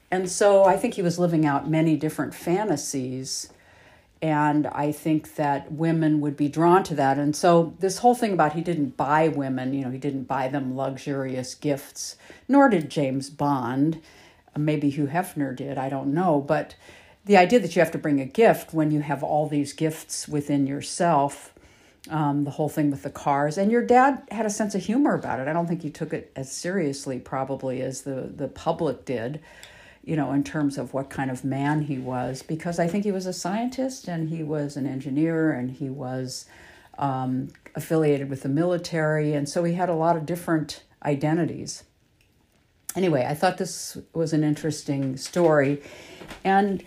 And 0.09 0.29
so 0.29 0.65
I 0.65 0.77
think 0.77 0.95
he 0.95 1.01
was 1.01 1.19
living 1.19 1.45
out 1.45 1.69
many 1.69 1.95
different 1.95 2.33
fantasies 2.33 3.51
and 4.21 4.67
I 4.67 4.91
think 4.91 5.35
that 5.35 5.71
women 5.71 6.21
would 6.21 6.35
be 6.35 6.49
drawn 6.49 6.83
to 6.85 6.95
that. 6.95 7.19
And 7.19 7.35
so, 7.35 7.75
this 7.79 7.99
whole 7.99 8.15
thing 8.15 8.33
about 8.33 8.53
he 8.53 8.61
didn't 8.61 8.97
buy 8.97 9.27
women, 9.27 9.73
you 9.73 9.85
know, 9.85 9.91
he 9.91 9.97
didn't 9.97 10.23
buy 10.23 10.47
them 10.47 10.75
luxurious 10.75 11.53
gifts, 11.53 12.15
nor 12.47 12.69
did 12.69 12.89
James 12.89 13.29
Bond. 13.29 14.01
Maybe 14.55 14.89
Hugh 14.89 15.07
Hefner 15.07 15.55
did, 15.55 15.77
I 15.77 15.89
don't 15.89 16.13
know. 16.13 16.41
But 16.41 16.75
the 17.25 17.37
idea 17.37 17.59
that 17.59 17.75
you 17.75 17.79
have 17.79 17.91
to 17.91 17.99
bring 17.99 18.19
a 18.19 18.25
gift 18.25 18.73
when 18.73 18.89
you 18.89 19.01
have 19.01 19.21
all 19.21 19.47
these 19.47 19.71
gifts 19.73 20.27
within 20.27 20.65
yourself, 20.65 21.53
um, 22.09 22.43
the 22.43 22.51
whole 22.51 22.69
thing 22.69 22.89
with 22.89 23.03
the 23.03 23.11
cars, 23.11 23.57
and 23.57 23.71
your 23.71 23.85
dad 23.85 24.23
had 24.31 24.47
a 24.47 24.49
sense 24.49 24.73
of 24.73 24.83
humor 24.83 25.13
about 25.13 25.39
it. 25.39 25.47
I 25.47 25.53
don't 25.53 25.67
think 25.67 25.83
he 25.83 25.91
took 25.91 26.11
it 26.11 26.31
as 26.35 26.51
seriously, 26.51 27.19
probably, 27.19 27.81
as 27.81 28.01
the, 28.01 28.31
the 28.35 28.47
public 28.47 29.05
did 29.05 29.41
you 30.07 30.15
know, 30.15 30.31
in 30.31 30.41
terms 30.41 30.77
of 30.77 30.93
what 30.93 31.09
kind 31.09 31.29
of 31.29 31.43
man 31.43 31.81
he 31.81 31.97
was, 31.97 32.41
because 32.41 32.79
I 32.79 32.87
think 32.87 33.03
he 33.03 33.11
was 33.11 33.25
a 33.25 33.33
scientist 33.33 34.07
and 34.07 34.29
he 34.29 34.41
was 34.41 34.77
an 34.77 34.87
engineer 34.87 35.51
and 35.51 35.69
he 35.69 35.89
was 35.89 36.45
um, 36.97 37.49
affiliated 37.75 38.29
with 38.29 38.41
the 38.41 38.49
military, 38.49 39.33
and 39.33 39.49
so 39.49 39.65
he 39.65 39.73
had 39.73 39.89
a 39.89 39.93
lot 39.93 40.15
of 40.15 40.25
different 40.25 40.81
identities. 41.03 41.83
Anyway, 42.95 43.25
I 43.27 43.33
thought 43.33 43.57
this 43.57 43.97
was 44.13 44.31
an 44.31 44.45
interesting 44.45 45.17
story, 45.17 45.83
and 46.41 46.83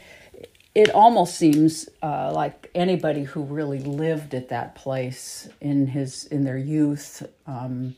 it 0.74 0.90
almost 0.90 1.36
seems 1.36 1.90
uh, 2.02 2.32
like 2.32 2.70
anybody 2.74 3.24
who 3.24 3.42
really 3.42 3.80
lived 3.80 4.32
at 4.32 4.48
that 4.48 4.74
place 4.74 5.46
in 5.60 5.88
his 5.88 6.24
in 6.24 6.44
their 6.44 6.58
youth 6.58 7.22
um, 7.46 7.96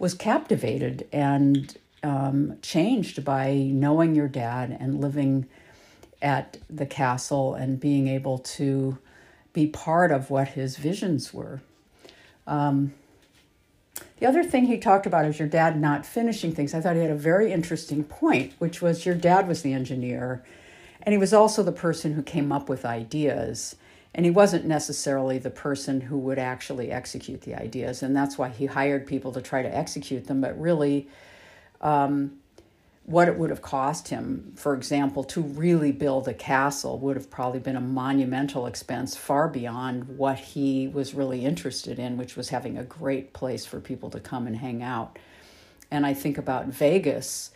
was 0.00 0.12
captivated 0.12 1.06
and 1.12 1.76
um, 2.06 2.56
changed 2.62 3.24
by 3.24 3.52
knowing 3.54 4.14
your 4.14 4.28
dad 4.28 4.76
and 4.78 5.00
living 5.00 5.46
at 6.22 6.56
the 6.70 6.86
castle 6.86 7.54
and 7.54 7.80
being 7.80 8.06
able 8.06 8.38
to 8.38 8.96
be 9.52 9.66
part 9.66 10.12
of 10.12 10.30
what 10.30 10.48
his 10.48 10.76
visions 10.76 11.34
were. 11.34 11.60
Um, 12.46 12.94
the 14.20 14.26
other 14.26 14.44
thing 14.44 14.66
he 14.66 14.78
talked 14.78 15.04
about 15.04 15.24
is 15.24 15.40
your 15.40 15.48
dad 15.48 15.80
not 15.80 16.06
finishing 16.06 16.52
things. 16.52 16.74
I 16.74 16.80
thought 16.80 16.94
he 16.94 17.02
had 17.02 17.10
a 17.10 17.16
very 17.16 17.52
interesting 17.52 18.04
point, 18.04 18.54
which 18.60 18.80
was 18.80 19.04
your 19.04 19.16
dad 19.16 19.48
was 19.48 19.62
the 19.62 19.72
engineer, 19.72 20.44
and 21.02 21.12
he 21.12 21.18
was 21.18 21.32
also 21.32 21.64
the 21.64 21.72
person 21.72 22.12
who 22.12 22.22
came 22.22 22.52
up 22.52 22.68
with 22.68 22.84
ideas. 22.84 23.74
And 24.14 24.24
he 24.24 24.30
wasn't 24.30 24.64
necessarily 24.64 25.38
the 25.38 25.50
person 25.50 26.00
who 26.00 26.16
would 26.18 26.38
actually 26.38 26.90
execute 26.90 27.42
the 27.42 27.54
ideas. 27.54 28.02
And 28.02 28.16
that's 28.16 28.38
why 28.38 28.48
he 28.48 28.64
hired 28.64 29.06
people 29.06 29.30
to 29.32 29.42
try 29.42 29.60
to 29.60 29.76
execute 29.76 30.26
them. 30.26 30.40
But 30.40 30.58
really, 30.58 31.06
um, 31.80 32.38
what 33.06 33.28
it 33.28 33.38
would 33.38 33.50
have 33.50 33.62
cost 33.62 34.08
him, 34.08 34.52
for 34.56 34.74
example, 34.74 35.22
to 35.22 35.40
really 35.40 35.92
build 35.92 36.26
a 36.26 36.34
castle 36.34 36.98
would 36.98 37.14
have 37.14 37.30
probably 37.30 37.60
been 37.60 37.76
a 37.76 37.80
monumental 37.80 38.66
expense 38.66 39.14
far 39.14 39.46
beyond 39.46 40.18
what 40.18 40.38
he 40.38 40.88
was 40.88 41.14
really 41.14 41.44
interested 41.44 42.00
in, 42.00 42.16
which 42.16 42.34
was 42.34 42.48
having 42.48 42.76
a 42.76 42.82
great 42.82 43.32
place 43.32 43.64
for 43.64 43.78
people 43.78 44.10
to 44.10 44.18
come 44.18 44.48
and 44.48 44.56
hang 44.56 44.82
out. 44.82 45.20
And 45.88 46.04
I 46.04 46.14
think 46.14 46.36
about 46.36 46.66
Vegas 46.66 47.52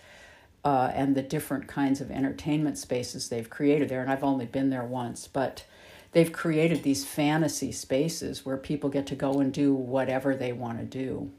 uh, 0.64 0.92
and 0.94 1.16
the 1.16 1.22
different 1.22 1.66
kinds 1.66 2.00
of 2.00 2.12
entertainment 2.12 2.78
spaces 2.78 3.28
they've 3.28 3.50
created 3.50 3.88
there. 3.88 4.02
And 4.02 4.10
I've 4.10 4.22
only 4.22 4.46
been 4.46 4.70
there 4.70 4.84
once, 4.84 5.26
but 5.26 5.64
they've 6.12 6.32
created 6.32 6.84
these 6.84 7.04
fantasy 7.04 7.72
spaces 7.72 8.46
where 8.46 8.56
people 8.56 8.88
get 8.88 9.06
to 9.08 9.16
go 9.16 9.40
and 9.40 9.52
do 9.52 9.74
whatever 9.74 10.36
they 10.36 10.52
want 10.52 10.78
to 10.78 10.84
do 10.84 11.32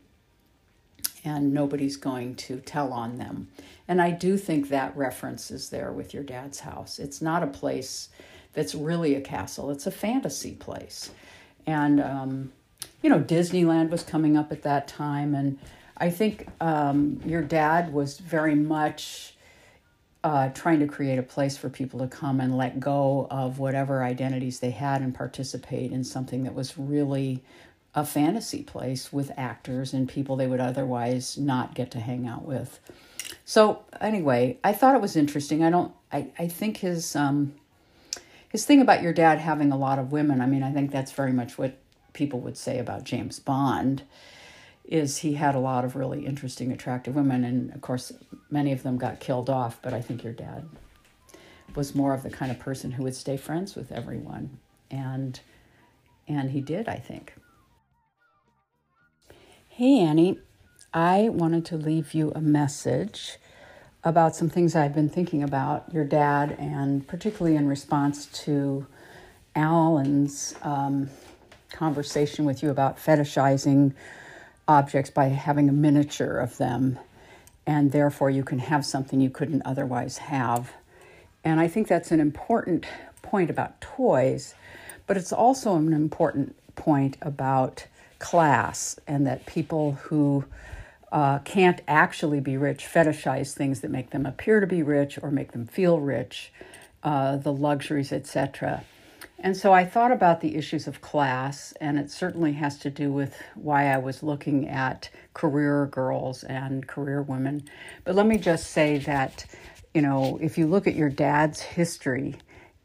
and 1.23 1.53
nobody's 1.53 1.97
going 1.97 2.35
to 2.35 2.59
tell 2.59 2.93
on 2.93 3.17
them. 3.17 3.47
And 3.87 4.01
I 4.01 4.11
do 4.11 4.37
think 4.37 4.69
that 4.69 4.95
reference 4.95 5.51
is 5.51 5.69
there 5.69 5.91
with 5.91 6.13
your 6.13 6.23
dad's 6.23 6.61
house. 6.61 6.99
It's 6.99 7.21
not 7.21 7.43
a 7.43 7.47
place 7.47 8.09
that's 8.53 8.75
really 8.75 9.15
a 9.15 9.21
castle, 9.21 9.71
it's 9.71 9.87
a 9.87 9.91
fantasy 9.91 10.53
place. 10.53 11.11
And, 11.65 12.01
um, 12.01 12.51
you 13.01 13.09
know, 13.09 13.19
Disneyland 13.19 13.89
was 13.89 14.03
coming 14.03 14.35
up 14.35 14.51
at 14.51 14.63
that 14.63 14.87
time. 14.87 15.35
And 15.35 15.59
I 15.97 16.09
think 16.09 16.47
um, 16.59 17.21
your 17.25 17.41
dad 17.41 17.93
was 17.93 18.17
very 18.17 18.55
much 18.55 19.35
uh, 20.23 20.49
trying 20.49 20.79
to 20.79 20.87
create 20.87 21.17
a 21.17 21.23
place 21.23 21.57
for 21.57 21.69
people 21.69 21.99
to 21.99 22.07
come 22.07 22.39
and 22.39 22.55
let 22.55 22.79
go 22.79 23.27
of 23.31 23.59
whatever 23.59 24.03
identities 24.03 24.59
they 24.59 24.69
had 24.69 25.01
and 25.01 25.15
participate 25.15 25.91
in 25.91 26.03
something 26.03 26.43
that 26.43 26.53
was 26.53 26.77
really 26.77 27.43
a 27.93 28.05
fantasy 28.05 28.63
place 28.63 29.11
with 29.11 29.31
actors 29.37 29.93
and 29.93 30.07
people 30.07 30.35
they 30.35 30.47
would 30.47 30.61
otherwise 30.61 31.37
not 31.37 31.75
get 31.75 31.91
to 31.91 31.99
hang 31.99 32.27
out 32.27 32.45
with. 32.45 32.79
So 33.43 33.83
anyway, 33.99 34.57
I 34.63 34.73
thought 34.73 34.95
it 34.95 35.01
was 35.01 35.15
interesting. 35.15 35.63
I 35.63 35.69
don't 35.69 35.93
I, 36.11 36.27
I 36.39 36.47
think 36.47 36.77
his 36.77 37.15
um 37.15 37.53
his 38.49 38.65
thing 38.65 38.81
about 38.81 39.01
your 39.01 39.13
dad 39.13 39.39
having 39.39 39.71
a 39.71 39.77
lot 39.77 39.97
of 39.97 40.11
women, 40.11 40.41
I 40.41 40.45
mean, 40.45 40.61
I 40.61 40.73
think 40.73 40.91
that's 40.91 41.13
very 41.13 41.31
much 41.31 41.57
what 41.57 41.77
people 42.13 42.41
would 42.41 42.57
say 42.57 42.79
about 42.79 43.05
James 43.05 43.39
Bond. 43.39 44.03
is 44.83 45.19
he 45.19 45.35
had 45.35 45.55
a 45.55 45.59
lot 45.59 45.85
of 45.85 45.95
really 45.95 46.25
interesting, 46.25 46.71
attractive 46.71 47.15
women, 47.15 47.45
and 47.45 47.73
of 47.73 47.79
course, 47.79 48.11
many 48.49 48.73
of 48.73 48.83
them 48.83 48.97
got 48.97 49.21
killed 49.21 49.49
off. 49.49 49.79
But 49.81 49.93
I 49.93 50.01
think 50.01 50.23
your 50.23 50.33
dad 50.33 50.67
was 51.75 51.95
more 51.95 52.13
of 52.13 52.23
the 52.23 52.29
kind 52.29 52.51
of 52.51 52.59
person 52.59 52.91
who 52.91 53.03
would 53.03 53.15
stay 53.15 53.37
friends 53.37 53.75
with 53.75 53.91
everyone, 53.91 54.59
and 54.89 55.39
and 56.27 56.51
he 56.51 56.61
did, 56.61 56.89
I 56.89 56.97
think. 56.97 57.33
Hey, 59.81 59.97
Annie, 59.97 60.37
I 60.93 61.29
wanted 61.29 61.65
to 61.65 61.75
leave 61.75 62.13
you 62.13 62.31
a 62.35 62.39
message 62.39 63.39
about 64.03 64.35
some 64.35 64.47
things 64.47 64.75
I've 64.75 64.93
been 64.93 65.09
thinking 65.09 65.41
about 65.41 65.91
your 65.91 66.05
dad, 66.05 66.55
and 66.59 67.07
particularly 67.07 67.57
in 67.57 67.67
response 67.67 68.27
to 68.43 68.85
Alan's 69.55 70.53
um, 70.61 71.09
conversation 71.71 72.45
with 72.45 72.61
you 72.61 72.69
about 72.69 72.99
fetishizing 72.99 73.95
objects 74.67 75.09
by 75.09 75.29
having 75.29 75.67
a 75.67 75.73
miniature 75.73 76.37
of 76.37 76.57
them, 76.57 76.99
and 77.65 77.91
therefore 77.91 78.29
you 78.29 78.43
can 78.43 78.59
have 78.59 78.85
something 78.85 79.19
you 79.19 79.31
couldn't 79.31 79.63
otherwise 79.65 80.19
have. 80.19 80.73
And 81.43 81.59
I 81.59 81.67
think 81.67 81.87
that's 81.87 82.11
an 82.11 82.19
important 82.19 82.85
point 83.23 83.49
about 83.49 83.81
toys, 83.81 84.53
but 85.07 85.17
it's 85.17 85.33
also 85.33 85.75
an 85.75 85.91
important 85.91 86.55
point 86.75 87.17
about 87.23 87.87
class 88.21 88.97
and 89.07 89.27
that 89.27 89.45
people 89.45 89.93
who 90.03 90.45
uh, 91.11 91.39
can't 91.39 91.81
actually 91.87 92.39
be 92.39 92.55
rich 92.55 92.85
fetishize 92.85 93.53
things 93.53 93.81
that 93.81 93.91
make 93.91 94.11
them 94.11 94.25
appear 94.25 94.61
to 94.61 94.67
be 94.67 94.81
rich 94.81 95.19
or 95.21 95.29
make 95.29 95.51
them 95.51 95.65
feel 95.65 95.99
rich, 95.99 96.53
uh, 97.03 97.35
the 97.35 97.51
luxuries, 97.51 98.13
etc. 98.13 98.83
And 99.43 99.57
so 99.57 99.73
I 99.73 99.85
thought 99.85 100.11
about 100.11 100.39
the 100.39 100.55
issues 100.55 100.87
of 100.87 101.01
class, 101.01 101.73
and 101.81 101.97
it 101.97 102.11
certainly 102.11 102.53
has 102.53 102.77
to 102.79 102.91
do 102.91 103.11
with 103.11 103.41
why 103.55 103.91
I 103.91 103.97
was 103.97 104.21
looking 104.21 104.69
at 104.69 105.09
career 105.33 105.87
girls 105.87 106.43
and 106.43 106.87
career 106.87 107.23
women. 107.23 107.63
But 108.05 108.15
let 108.15 108.27
me 108.27 108.37
just 108.37 108.67
say 108.67 108.99
that, 108.99 109.45
you 109.95 110.01
know, 110.03 110.37
if 110.41 110.59
you 110.59 110.67
look 110.67 110.85
at 110.85 110.95
your 110.95 111.09
dad's 111.09 111.59
history, 111.59 112.35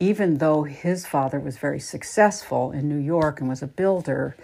even 0.01 0.39
though 0.39 0.63
his 0.63 1.07
father 1.07 1.39
was 1.39 1.59
very 1.59 1.81
successful 1.81 2.73
in 2.73 2.89
New 2.89 2.99
York 2.99 3.39
and 3.41 3.49
was 3.49 3.63
a 3.63 3.67
builder, 3.67 4.35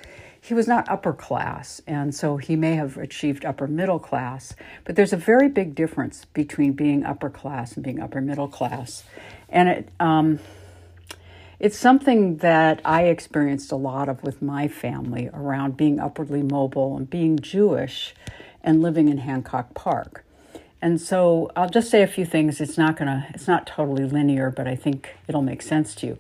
he 0.45 0.55
was 0.55 0.67
not 0.67 0.89
upper 0.89 1.13
class, 1.13 1.81
and 1.87 2.13
so 2.13 2.37
he 2.37 2.57
may 2.57 2.75
have 2.75 2.97
achieved 2.97 3.45
upper 3.45 3.69
middle 3.69 4.01
class. 4.01 4.57
But 4.85 4.97
there's 4.97 5.13
a 5.13 5.17
very 5.17 5.49
big 5.49 5.77
difference 5.77 6.25
between 6.25 6.73
being 6.73 7.05
upper 7.05 7.31
class 7.31 7.75
and 7.75 7.85
being 7.85 8.01
upper 8.01 8.21
middle 8.21 8.49
class, 8.49 9.05
and 9.49 9.69
it 9.69 9.89
um, 10.01 10.41
it's 11.61 11.79
something 11.79 12.39
that 12.39 12.81
I 12.85 13.05
experienced 13.05 13.71
a 13.71 13.77
lot 13.77 14.09
of 14.09 14.25
with 14.25 14.43
my 14.43 14.67
family 14.67 15.31
around 15.33 15.77
being 15.77 16.01
upwardly 16.01 16.43
mobile 16.43 16.97
and 16.97 17.09
being 17.09 17.39
Jewish, 17.39 18.13
and 18.65 18.83
living 18.83 19.09
in 19.09 19.19
Hancock 19.19 19.73
Park. 19.75 20.25
And 20.81 21.01
so 21.01 21.53
I'll 21.55 21.69
just 21.71 21.89
say 21.89 22.03
a 22.03 22.09
few 22.09 22.27
things. 22.27 22.61
It's 22.61 22.77
not 22.77 22.97
gonna, 22.97 23.29
it's 23.33 23.47
not 23.47 23.65
totally 23.65 24.07
linear, 24.07 24.51
but 24.51 24.67
I 24.67 24.75
think 24.75 25.15
it'll 25.29 25.41
make 25.41 25.63
sense 25.63 25.95
to 25.97 26.07
you. 26.09 26.19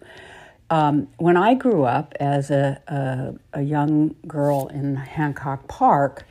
Um, 0.72 1.08
when 1.18 1.36
I 1.36 1.52
grew 1.52 1.84
up 1.84 2.14
as 2.18 2.50
a, 2.50 2.80
a, 2.88 3.58
a, 3.58 3.62
young 3.62 4.16
girl 4.26 4.68
in 4.68 4.96
Hancock 4.96 5.68
Park, 5.68 6.24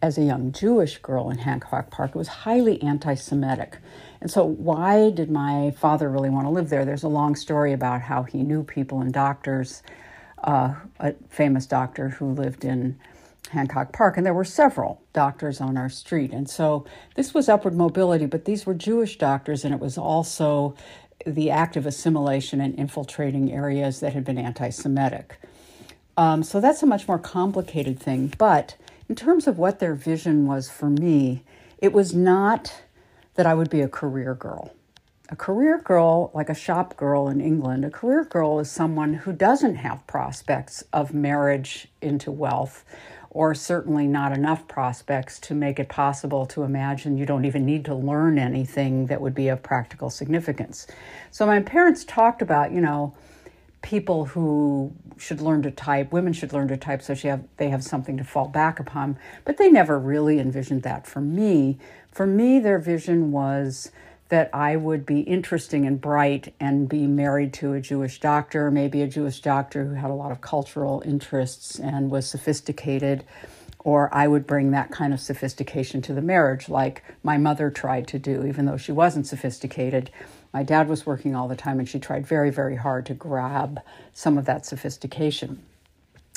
as 0.00 0.16
a 0.16 0.22
young 0.22 0.52
Jewish 0.52 0.98
girl 0.98 1.30
in 1.30 1.38
Hancock 1.38 1.90
Park, 1.90 2.10
it 2.10 2.16
was 2.16 2.28
highly 2.28 2.80
anti 2.80 3.16
Semitic. 3.16 3.78
And 4.20 4.30
so, 4.30 4.44
why 4.44 5.10
did 5.10 5.32
my 5.32 5.72
father 5.72 6.08
really 6.08 6.30
want 6.30 6.46
to 6.46 6.50
live 6.50 6.68
there? 6.68 6.84
There's 6.84 7.02
a 7.02 7.08
long 7.08 7.34
story 7.34 7.72
about 7.72 8.02
how 8.02 8.22
he 8.22 8.44
knew 8.44 8.62
people 8.62 9.00
and 9.00 9.12
doctors, 9.12 9.82
uh, 10.44 10.74
a 11.00 11.14
famous 11.28 11.66
doctor 11.66 12.10
who 12.10 12.30
lived 12.34 12.64
in 12.64 12.96
Hancock 13.50 13.92
Park, 13.92 14.16
and 14.16 14.24
there 14.24 14.32
were 14.32 14.44
several 14.44 15.02
doctors 15.12 15.60
on 15.60 15.76
our 15.76 15.88
street. 15.88 16.32
And 16.32 16.48
so, 16.48 16.86
this 17.16 17.34
was 17.34 17.48
upward 17.48 17.74
mobility, 17.74 18.26
but 18.26 18.44
these 18.44 18.64
were 18.64 18.74
Jewish 18.74 19.18
doctors, 19.18 19.64
and 19.64 19.74
it 19.74 19.80
was 19.80 19.98
also 19.98 20.76
the 21.26 21.50
act 21.50 21.76
of 21.76 21.86
assimilation 21.86 22.60
and 22.60 22.74
infiltrating 22.74 23.52
areas 23.52 24.00
that 24.00 24.12
had 24.12 24.24
been 24.24 24.38
anti 24.38 24.70
Semitic. 24.70 25.38
Um, 26.16 26.42
so 26.42 26.60
that's 26.60 26.82
a 26.82 26.86
much 26.86 27.06
more 27.06 27.18
complicated 27.18 28.00
thing. 28.00 28.32
But 28.38 28.76
in 29.08 29.14
terms 29.14 29.46
of 29.46 29.58
what 29.58 29.78
their 29.78 29.94
vision 29.94 30.46
was 30.46 30.68
for 30.68 30.90
me, 30.90 31.44
it 31.78 31.92
was 31.92 32.14
not 32.14 32.82
that 33.34 33.46
I 33.46 33.54
would 33.54 33.70
be 33.70 33.80
a 33.80 33.88
career 33.88 34.34
girl. 34.34 34.74
A 35.30 35.36
career 35.36 35.78
girl, 35.78 36.30
like 36.34 36.48
a 36.48 36.54
shop 36.54 36.96
girl 36.96 37.28
in 37.28 37.40
England, 37.40 37.84
a 37.84 37.90
career 37.90 38.24
girl 38.24 38.58
is 38.58 38.70
someone 38.70 39.14
who 39.14 39.32
doesn't 39.32 39.76
have 39.76 40.06
prospects 40.06 40.82
of 40.92 41.12
marriage 41.12 41.86
into 42.00 42.32
wealth 42.32 42.84
or 43.30 43.54
certainly 43.54 44.06
not 44.06 44.32
enough 44.32 44.66
prospects 44.68 45.38
to 45.38 45.54
make 45.54 45.78
it 45.78 45.88
possible 45.88 46.46
to 46.46 46.62
imagine 46.62 47.18
you 47.18 47.26
don't 47.26 47.44
even 47.44 47.66
need 47.66 47.84
to 47.84 47.94
learn 47.94 48.38
anything 48.38 49.06
that 49.06 49.20
would 49.20 49.34
be 49.34 49.48
of 49.48 49.62
practical 49.62 50.08
significance. 50.08 50.86
So 51.30 51.46
my 51.46 51.60
parents 51.60 52.04
talked 52.04 52.40
about, 52.40 52.72
you 52.72 52.80
know, 52.80 53.14
people 53.82 54.24
who 54.26 54.92
should 55.18 55.40
learn 55.40 55.62
to 55.62 55.70
type, 55.70 56.12
women 56.12 56.32
should 56.32 56.52
learn 56.52 56.68
to 56.68 56.76
type 56.76 57.02
so 57.02 57.14
she 57.14 57.28
have, 57.28 57.44
they 57.58 57.68
have 57.68 57.84
something 57.84 58.16
to 58.16 58.24
fall 58.24 58.48
back 58.48 58.80
upon, 58.80 59.18
but 59.44 59.56
they 59.56 59.70
never 59.70 59.98
really 59.98 60.38
envisioned 60.38 60.82
that 60.82 61.06
for 61.06 61.20
me. 61.20 61.78
For 62.10 62.26
me, 62.26 62.58
their 62.58 62.78
vision 62.78 63.30
was 63.30 63.92
that 64.28 64.50
I 64.54 64.76
would 64.76 65.06
be 65.06 65.20
interesting 65.20 65.86
and 65.86 66.00
bright 66.00 66.54
and 66.60 66.88
be 66.88 67.06
married 67.06 67.54
to 67.54 67.72
a 67.72 67.80
Jewish 67.80 68.20
doctor, 68.20 68.70
maybe 68.70 69.00
a 69.00 69.06
Jewish 69.06 69.40
doctor 69.40 69.84
who 69.84 69.94
had 69.94 70.10
a 70.10 70.14
lot 70.14 70.32
of 70.32 70.40
cultural 70.40 71.02
interests 71.06 71.78
and 71.78 72.10
was 72.10 72.28
sophisticated, 72.28 73.24
or 73.78 74.14
I 74.14 74.28
would 74.28 74.46
bring 74.46 74.72
that 74.72 74.90
kind 74.90 75.14
of 75.14 75.20
sophistication 75.20 76.02
to 76.02 76.12
the 76.12 76.20
marriage, 76.20 76.68
like 76.68 77.02
my 77.22 77.38
mother 77.38 77.70
tried 77.70 78.06
to 78.08 78.18
do, 78.18 78.44
even 78.44 78.66
though 78.66 78.76
she 78.76 78.92
wasn't 78.92 79.26
sophisticated. 79.26 80.10
My 80.52 80.62
dad 80.62 80.88
was 80.88 81.06
working 81.06 81.34
all 81.34 81.48
the 81.48 81.56
time, 81.56 81.78
and 81.78 81.88
she 81.88 81.98
tried 81.98 82.26
very, 82.26 82.50
very 82.50 82.76
hard 82.76 83.06
to 83.06 83.14
grab 83.14 83.80
some 84.12 84.36
of 84.36 84.44
that 84.44 84.66
sophistication. 84.66 85.62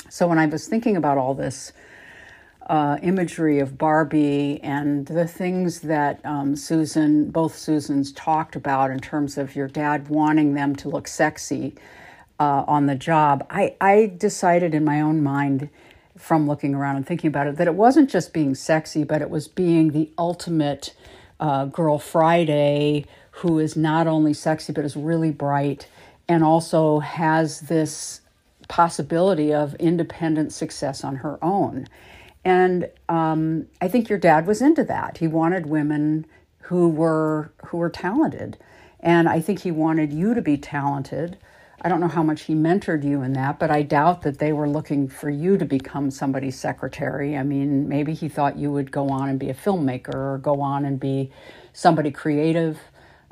So 0.08 0.26
when 0.26 0.38
I 0.38 0.46
was 0.46 0.66
thinking 0.66 0.96
about 0.96 1.18
all 1.18 1.34
this, 1.34 1.72
uh, 2.68 2.98
imagery 3.02 3.58
of 3.58 3.78
Barbie 3.78 4.60
and 4.62 5.06
the 5.06 5.26
things 5.26 5.80
that 5.80 6.24
um, 6.24 6.56
Susan, 6.56 7.30
both 7.30 7.56
Susans, 7.56 8.12
talked 8.12 8.56
about 8.56 8.90
in 8.90 9.00
terms 9.00 9.36
of 9.36 9.56
your 9.56 9.68
dad 9.68 10.08
wanting 10.08 10.54
them 10.54 10.76
to 10.76 10.88
look 10.88 11.08
sexy 11.08 11.74
uh, 12.38 12.64
on 12.66 12.86
the 12.86 12.94
job, 12.94 13.46
I, 13.50 13.76
I 13.80 14.12
decided 14.16 14.74
in 14.74 14.84
my 14.84 15.00
own 15.00 15.22
mind 15.22 15.68
from 16.16 16.46
looking 16.46 16.74
around 16.74 16.96
and 16.96 17.06
thinking 17.06 17.28
about 17.28 17.46
it 17.46 17.56
that 17.56 17.66
it 17.66 17.74
wasn't 17.74 18.10
just 18.10 18.32
being 18.32 18.54
sexy, 18.54 19.04
but 19.04 19.22
it 19.22 19.30
was 19.30 19.48
being 19.48 19.90
the 19.90 20.10
ultimate 20.18 20.94
uh, 21.40 21.64
girl 21.64 21.98
Friday 21.98 23.06
who 23.36 23.58
is 23.58 23.76
not 23.76 24.06
only 24.06 24.32
sexy 24.32 24.72
but 24.72 24.84
is 24.84 24.96
really 24.96 25.30
bright 25.30 25.88
and 26.28 26.44
also 26.44 27.00
has 27.00 27.60
this 27.60 28.20
possibility 28.68 29.52
of 29.52 29.74
independent 29.76 30.52
success 30.52 31.02
on 31.02 31.16
her 31.16 31.38
own. 31.42 31.86
And 32.44 32.90
um, 33.08 33.66
I 33.80 33.88
think 33.88 34.08
your 34.08 34.18
dad 34.18 34.46
was 34.46 34.62
into 34.62 34.84
that. 34.84 35.18
He 35.18 35.28
wanted 35.28 35.66
women 35.66 36.26
who 36.62 36.88
were 36.88 37.52
who 37.66 37.78
were 37.78 37.90
talented, 37.90 38.58
and 39.00 39.28
I 39.28 39.40
think 39.40 39.60
he 39.60 39.70
wanted 39.70 40.12
you 40.12 40.34
to 40.34 40.42
be 40.42 40.56
talented. 40.56 41.38
I 41.84 41.88
don't 41.88 42.00
know 42.00 42.08
how 42.08 42.22
much 42.22 42.42
he 42.42 42.54
mentored 42.54 43.02
you 43.02 43.22
in 43.22 43.32
that, 43.32 43.58
but 43.58 43.70
I 43.70 43.82
doubt 43.82 44.22
that 44.22 44.38
they 44.38 44.52
were 44.52 44.68
looking 44.68 45.08
for 45.08 45.28
you 45.28 45.58
to 45.58 45.64
become 45.64 46.12
somebody's 46.12 46.56
secretary. 46.58 47.36
I 47.36 47.42
mean, 47.42 47.88
maybe 47.88 48.14
he 48.14 48.28
thought 48.28 48.56
you 48.56 48.70
would 48.70 48.92
go 48.92 49.08
on 49.08 49.28
and 49.28 49.38
be 49.38 49.50
a 49.50 49.54
filmmaker 49.54 50.14
or 50.14 50.38
go 50.38 50.60
on 50.60 50.84
and 50.84 51.00
be 51.00 51.32
somebody 51.72 52.12
creative 52.12 52.78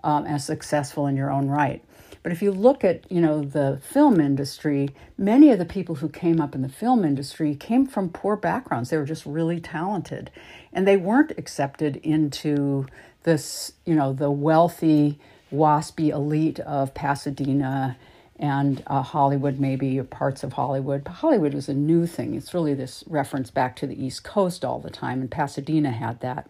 um, 0.03 0.27
and 0.27 0.43
successful 0.43 1.07
in 1.07 1.17
your 1.17 1.31
own 1.31 1.49
right. 1.49 1.85
But 2.23 2.33
if 2.33 2.43
you 2.43 2.53
look 2.53 2.85
at, 2.85 3.11
you 3.11 3.21
know, 3.21 3.43
the 3.43 3.81
film 3.83 4.21
industry, 4.21 4.91
many 5.17 5.51
of 5.51 5.59
the 5.59 5.65
people 5.65 5.97
who 5.97 6.09
came 6.09 6.41
up 6.41 6.55
in 6.55 6.61
the 6.61 6.69
film 6.69 7.05
industry 7.05 7.55
came 7.55 7.87
from 7.87 8.11
poor 8.11 8.37
backgrounds. 8.37 8.91
They 8.91 8.99
were 8.99 9.07
just 9.07 9.25
really 9.25 9.59
talented. 9.59 10.31
And 10.73 10.87
they 10.87 10.99
weren't 10.99 11.33
accepted 11.39 11.97
into 11.97 12.87
this, 13.23 13.73
you 13.87 13.95
know, 13.95 14.13
the 14.13 14.31
wealthy, 14.31 15.19
waspy 15.53 16.11
elite 16.11 16.61
of 16.61 16.93
Pasadena 16.93 17.97
and 18.39 18.83
uh, 18.87 19.03
Hollywood, 19.03 19.59
maybe 19.59 19.99
or 19.99 20.05
parts 20.05 20.43
of 20.43 20.55
Hollywood. 20.55 21.05
But 21.05 21.13
Hollywood 21.13 21.55
was 21.55 21.69
a 21.69 21.75
new 21.75 22.07
thing. 22.07 22.35
It's 22.35 22.55
really 22.55 22.75
this 22.75 23.05
reference 23.07 23.51
back 23.51 23.77
to 23.77 23.87
the 23.87 24.03
East 24.03 24.25
Coast 24.25 24.65
all 24.65 24.79
the 24.79 24.91
time, 24.91 25.21
and 25.21 25.31
Pasadena 25.31 25.91
had 25.91 26.21
that. 26.21 26.49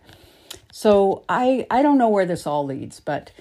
So 0.72 1.24
I 1.28 1.66
I 1.68 1.82
don't 1.82 1.98
know 1.98 2.08
where 2.08 2.26
this 2.26 2.46
all 2.46 2.64
leads, 2.64 3.00
but 3.00 3.32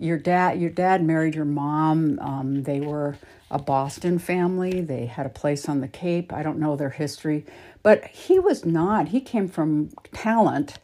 your 0.00 0.18
dad 0.18 0.60
your 0.60 0.70
dad 0.70 1.04
married 1.04 1.34
your 1.34 1.44
mom. 1.44 2.18
Um, 2.20 2.62
they 2.64 2.80
were 2.80 3.16
a 3.50 3.58
boston 3.58 4.18
family. 4.18 4.80
They 4.80 5.06
had 5.06 5.26
a 5.26 5.30
place 5.30 5.68
on 5.68 5.80
the 5.80 5.88
cape. 5.88 6.32
I 6.32 6.42
don't 6.42 6.58
know 6.58 6.76
their 6.76 6.90
history 6.90 7.44
but 7.82 8.04
he 8.06 8.38
was 8.38 8.64
not 8.64 9.08
he 9.08 9.20
came 9.20 9.48
from 9.48 9.90
talent 10.12 10.78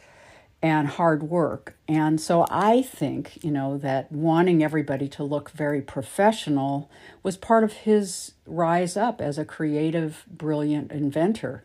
and 0.62 0.88
hard 0.88 1.22
work. 1.22 1.76
And 1.88 2.20
so 2.20 2.46
i 2.50 2.82
think 2.82 3.42
you 3.44 3.50
know 3.50 3.78
that 3.78 4.10
wanting 4.10 4.62
everybody 4.62 5.08
to 5.08 5.22
look 5.24 5.50
very 5.50 5.82
professional 5.82 6.90
was 7.22 7.36
part 7.36 7.64
of 7.64 7.72
his 7.72 8.32
rise 8.46 8.96
up 8.96 9.20
as 9.20 9.38
a 9.38 9.44
creative 9.44 10.24
brilliant 10.30 10.92
inventor 10.92 11.62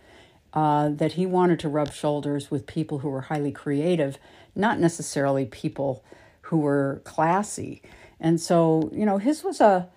uh, 0.53 0.89
that 0.89 1.13
he 1.13 1.25
wanted 1.25 1.59
to 1.59 1.69
rub 1.69 1.93
shoulders 1.93 2.51
with 2.51 2.67
people 2.67 2.99
who 2.99 3.09
were 3.09 3.21
highly 3.21 3.51
creative, 3.51 4.17
not 4.55 4.79
necessarily 4.79 5.45
people 5.45 6.03
who 6.51 6.57
were 6.57 7.01
classy. 7.05 7.81
And 8.19 8.39
so, 8.39 8.89
you 8.93 9.05
know, 9.05 9.17
his 9.17 9.41
was 9.41 9.61
a 9.61 9.87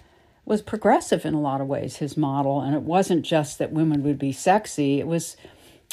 was 0.44 0.62
progressive 0.62 1.26
in 1.26 1.34
a 1.34 1.40
lot 1.40 1.60
of 1.60 1.66
ways, 1.66 1.96
his 1.96 2.16
model, 2.16 2.60
and 2.60 2.76
it 2.76 2.82
wasn't 2.82 3.24
just 3.24 3.58
that 3.58 3.72
women 3.72 4.04
would 4.04 4.18
be 4.18 4.30
sexy. 4.30 5.00
It 5.00 5.08
was 5.08 5.36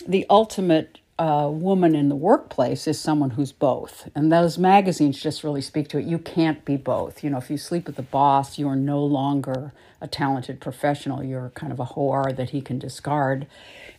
the 0.07 0.23
ultimate 0.29 0.99
uh, 1.17 1.49
woman 1.51 1.95
in 1.95 2.09
the 2.09 2.15
workplace 2.15 2.85
is 2.85 2.99
someone 2.99 3.31
who's 3.31 3.51
both. 3.51 4.07
And 4.13 4.31
those 4.31 4.59
magazines 4.59 5.19
just 5.19 5.43
really 5.43 5.61
speak 5.61 5.87
to 5.89 5.97
it. 5.97 6.05
You 6.05 6.19
can't 6.19 6.63
be 6.63 6.77
both. 6.77 7.23
You 7.23 7.31
know, 7.31 7.37
if 7.37 7.49
you 7.49 7.57
sleep 7.57 7.87
with 7.87 7.95
the 7.95 8.03
boss, 8.03 8.59
you 8.59 8.67
are 8.67 8.75
no 8.75 9.03
longer 9.03 9.73
a 9.99 10.07
talented 10.07 10.59
professional. 10.59 11.23
You're 11.23 11.51
kind 11.55 11.71
of 11.71 11.79
a 11.79 11.85
whore 11.85 12.35
that 12.35 12.51
he 12.51 12.61
can 12.61 12.77
discard. 12.77 13.47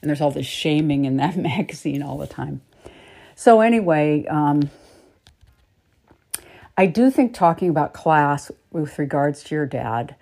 And 0.01 0.09
there's 0.09 0.21
all 0.21 0.31
this 0.31 0.47
shaming 0.47 1.07
in 1.07 1.17
that 1.17 1.37
magazine 1.51 2.03
all 2.03 2.19
the 2.19 2.29
time. 2.29 2.61
So, 3.35 3.61
anyway, 3.61 4.27
um, 4.27 4.71
I 6.77 6.87
do 6.87 7.11
think 7.11 7.35
talking 7.35 7.69
about 7.69 7.93
class 7.93 8.51
with 8.71 8.99
regards 8.99 9.45
to 9.45 9.55
your 9.55 9.67
dad, 9.67 10.15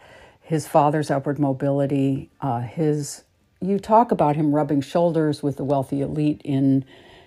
his 0.43 0.67
father's 0.67 1.11
upward 1.11 1.39
mobility, 1.39 2.31
uh, 2.41 2.61
his 2.61 3.23
you 3.61 3.79
talk 3.79 4.11
about 4.11 4.37
him 4.37 4.55
rubbing 4.55 4.81
shoulders 4.81 5.43
with 5.43 5.57
the 5.57 5.65
wealthy 5.65 6.01
elite 6.01 6.41
in 6.45 6.85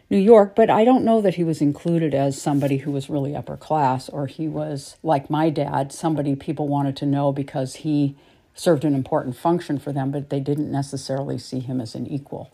New 0.10 0.18
York, 0.18 0.56
but 0.56 0.70
I 0.70 0.84
don't 0.84 1.06
know 1.06 1.22
that 1.22 1.36
he 1.36 1.44
was 1.44 1.62
included 1.62 2.14
as 2.14 2.42
somebody 2.42 2.78
who 2.78 2.92
was 2.92 3.10
really 3.10 3.36
upper 3.36 3.56
class 3.56 4.10
or 4.10 4.28
he 4.28 4.48
was 4.48 4.98
like 5.04 5.30
my 5.30 5.50
dad, 5.50 5.92
somebody 5.92 6.36
people 6.36 6.68
wanted 6.68 6.98
to 6.98 7.06
know 7.06 7.32
because 7.32 7.78
he 7.78 8.16
served 8.56 8.84
an 8.84 8.94
important 8.94 9.36
function 9.36 9.80
for 9.80 9.92
them, 9.92 10.12
but 10.12 10.30
they 10.30 10.40
didn't 10.40 10.72
necessarily 10.72 11.38
see 11.38 11.60
him 11.60 11.80
as 11.80 11.96
an 11.96 12.08
equal. 12.08 12.52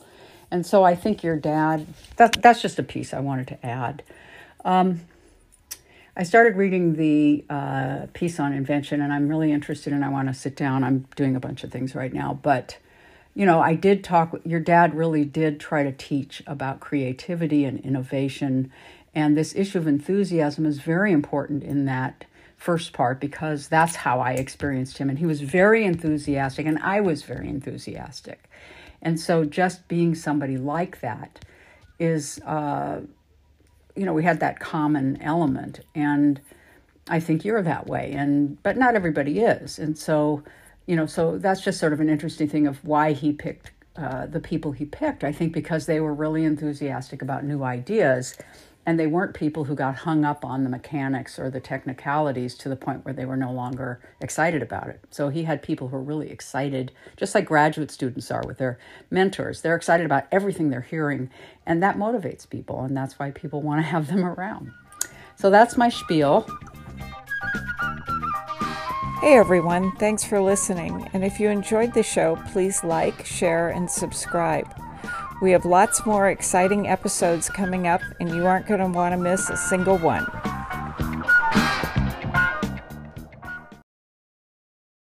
And 0.52 0.66
so 0.66 0.84
I 0.84 0.96
think 0.96 1.24
your 1.24 1.38
dad, 1.38 1.88
that, 2.18 2.42
that's 2.42 2.62
just 2.62 2.80
a 2.80 2.84
piece 2.84 3.14
I 3.14 3.20
wanted 3.20 3.48
to 3.48 3.66
add. 3.66 4.04
Um, 4.66 5.02
I 6.16 6.24
started 6.24 6.56
reading 6.58 6.96
the 6.96 7.46
uh, 7.50 8.08
piece 8.14 8.40
on 8.40 8.52
invention, 8.52 9.02
and 9.02 9.14
I'm 9.14 9.30
really 9.30 9.52
interested, 9.52 9.94
and 9.94 10.04
I 10.04 10.10
want 10.10 10.28
to 10.28 10.34
sit 10.34 10.56
down. 10.56 10.84
I'm 10.84 11.06
doing 11.16 11.36
a 11.36 11.40
bunch 11.40 11.64
of 11.64 11.72
things 11.72 11.96
right 11.96 12.14
now, 12.14 12.40
but 12.42 12.78
you 13.36 13.46
know, 13.46 13.62
I 13.62 13.76
did 13.76 14.04
talk. 14.04 14.36
Your 14.44 14.60
dad 14.60 14.96
really 14.96 15.24
did 15.24 15.60
try 15.60 15.84
to 15.84 15.92
teach 15.92 16.42
about 16.48 16.80
creativity 16.80 17.64
and 17.64 17.80
innovation, 17.80 18.72
and 19.14 19.38
this 19.38 19.56
issue 19.56 19.78
of 19.78 19.88
enthusiasm 19.88 20.66
is 20.66 20.80
very 20.80 21.12
important 21.12 21.64
in 21.64 21.86
that 21.86 22.26
first 22.58 22.92
part 22.92 23.22
because 23.22 23.70
that's 23.70 23.96
how 23.96 24.20
I 24.20 24.34
experienced 24.34 24.98
him, 24.98 25.10
and 25.10 25.20
he 25.20 25.26
was 25.26 25.42
very 25.42 25.86
enthusiastic, 25.86 26.66
and 26.66 26.80
I 26.80 27.02
was 27.02 27.24
very 27.24 27.48
enthusiastic, 27.48 28.50
and 29.02 29.20
so 29.20 29.46
just 29.46 29.88
being 29.88 30.16
somebody 30.16 30.58
like 30.58 31.02
that 31.02 31.46
is. 32.00 32.40
Uh, 32.46 33.02
you 33.96 34.06
know, 34.06 34.14
we 34.14 34.24
had 34.24 34.40
that 34.40 34.60
common 34.60 35.22
element. 35.22 35.82
And 35.96 36.40
I 37.08 37.20
think 37.20 37.44
you're 37.44 37.62
that 37.62 37.88
way. 37.88 38.14
And 38.14 38.62
but 38.64 38.78
not 38.78 38.96
everybody 38.96 39.40
is. 39.40 39.80
And 39.80 39.98
so, 39.98 40.44
you 40.86 40.96
know, 40.96 41.06
so 41.06 41.38
that's 41.38 41.62
just 41.62 41.80
sort 41.80 41.94
of 41.94 42.00
an 42.00 42.10
interesting 42.10 42.48
thing 42.48 42.68
of 42.68 42.84
why 42.86 43.14
he 43.14 43.32
picked 43.32 43.72
uh, 43.96 44.28
the 44.28 44.40
people 44.40 44.72
he 44.72 44.86
picked. 44.86 45.24
I 45.24 45.32
think 45.32 45.54
because 45.54 45.86
they 45.86 46.00
were 46.00 46.14
really 46.14 46.46
enthusiastic 46.46 47.22
about 47.22 47.44
new 47.44 47.64
ideas 47.64 48.38
and 48.90 49.00
they 49.00 49.06
weren't 49.06 49.36
people 49.36 49.66
who 49.66 49.76
got 49.76 49.98
hung 49.98 50.26
up 50.26 50.44
on 50.44 50.64
the 50.64 50.70
mechanics 50.70 51.38
or 51.38 51.52
the 51.52 51.60
technicalities 51.60 52.56
to 52.56 52.68
the 52.68 52.76
point 52.76 53.06
where 53.06 53.14
they 53.14 53.24
were 53.24 53.38
no 53.38 53.52
longer 53.52 54.02
excited 54.20 54.64
about 54.64 54.88
it. 54.88 55.00
So 55.12 55.30
he 55.30 55.44
had 55.44 55.62
people 55.62 55.90
who 55.90 55.96
were 55.96 56.02
really 56.02 56.32
excited, 56.32 56.92
just 57.16 57.36
like 57.36 57.46
graduate 57.46 57.92
students 57.92 58.32
are 58.32 58.42
with 58.48 58.58
their 58.58 58.80
mentors. 59.12 59.62
They're 59.62 59.76
excited 59.76 60.08
about 60.08 60.26
everything 60.32 60.72
they're 60.72 60.82
hearing, 60.82 61.30
and 61.68 61.84
that 61.84 61.98
motivates 61.98 62.50
people, 62.50 62.82
and 62.82 62.98
that's 62.98 63.20
why 63.20 63.30
people 63.30 63.62
want 63.62 63.80
to 63.80 63.88
have 63.88 64.08
them 64.08 64.26
around. 64.26 64.72
So 65.36 65.52
that's 65.52 65.78
my 65.78 65.90
spiel. 65.90 66.48
Hey 69.22 69.38
everyone, 69.38 69.92
thanks 69.98 70.24
for 70.24 70.42
listening. 70.42 71.08
And 71.14 71.24
if 71.24 71.40
you 71.40 71.50
enjoyed 71.50 71.94
the 71.94 72.02
show, 72.02 72.38
please 72.52 72.84
like, 72.84 73.24
share, 73.24 73.70
and 73.70 73.88
subscribe. 73.88 74.68
We 75.42 75.52
have 75.52 75.64
lots 75.64 76.06
more 76.06 76.30
exciting 76.30 76.88
episodes 76.88 77.50
coming 77.50 77.88
up, 77.88 78.02
and 78.20 78.30
you 78.30 78.46
aren't 78.46 78.68
going 78.68 78.82
to 78.82 78.88
want 78.88 79.14
to 79.14 79.18
miss 79.18 79.50
a 79.50 79.56
single 79.56 79.98
one. 79.98 80.28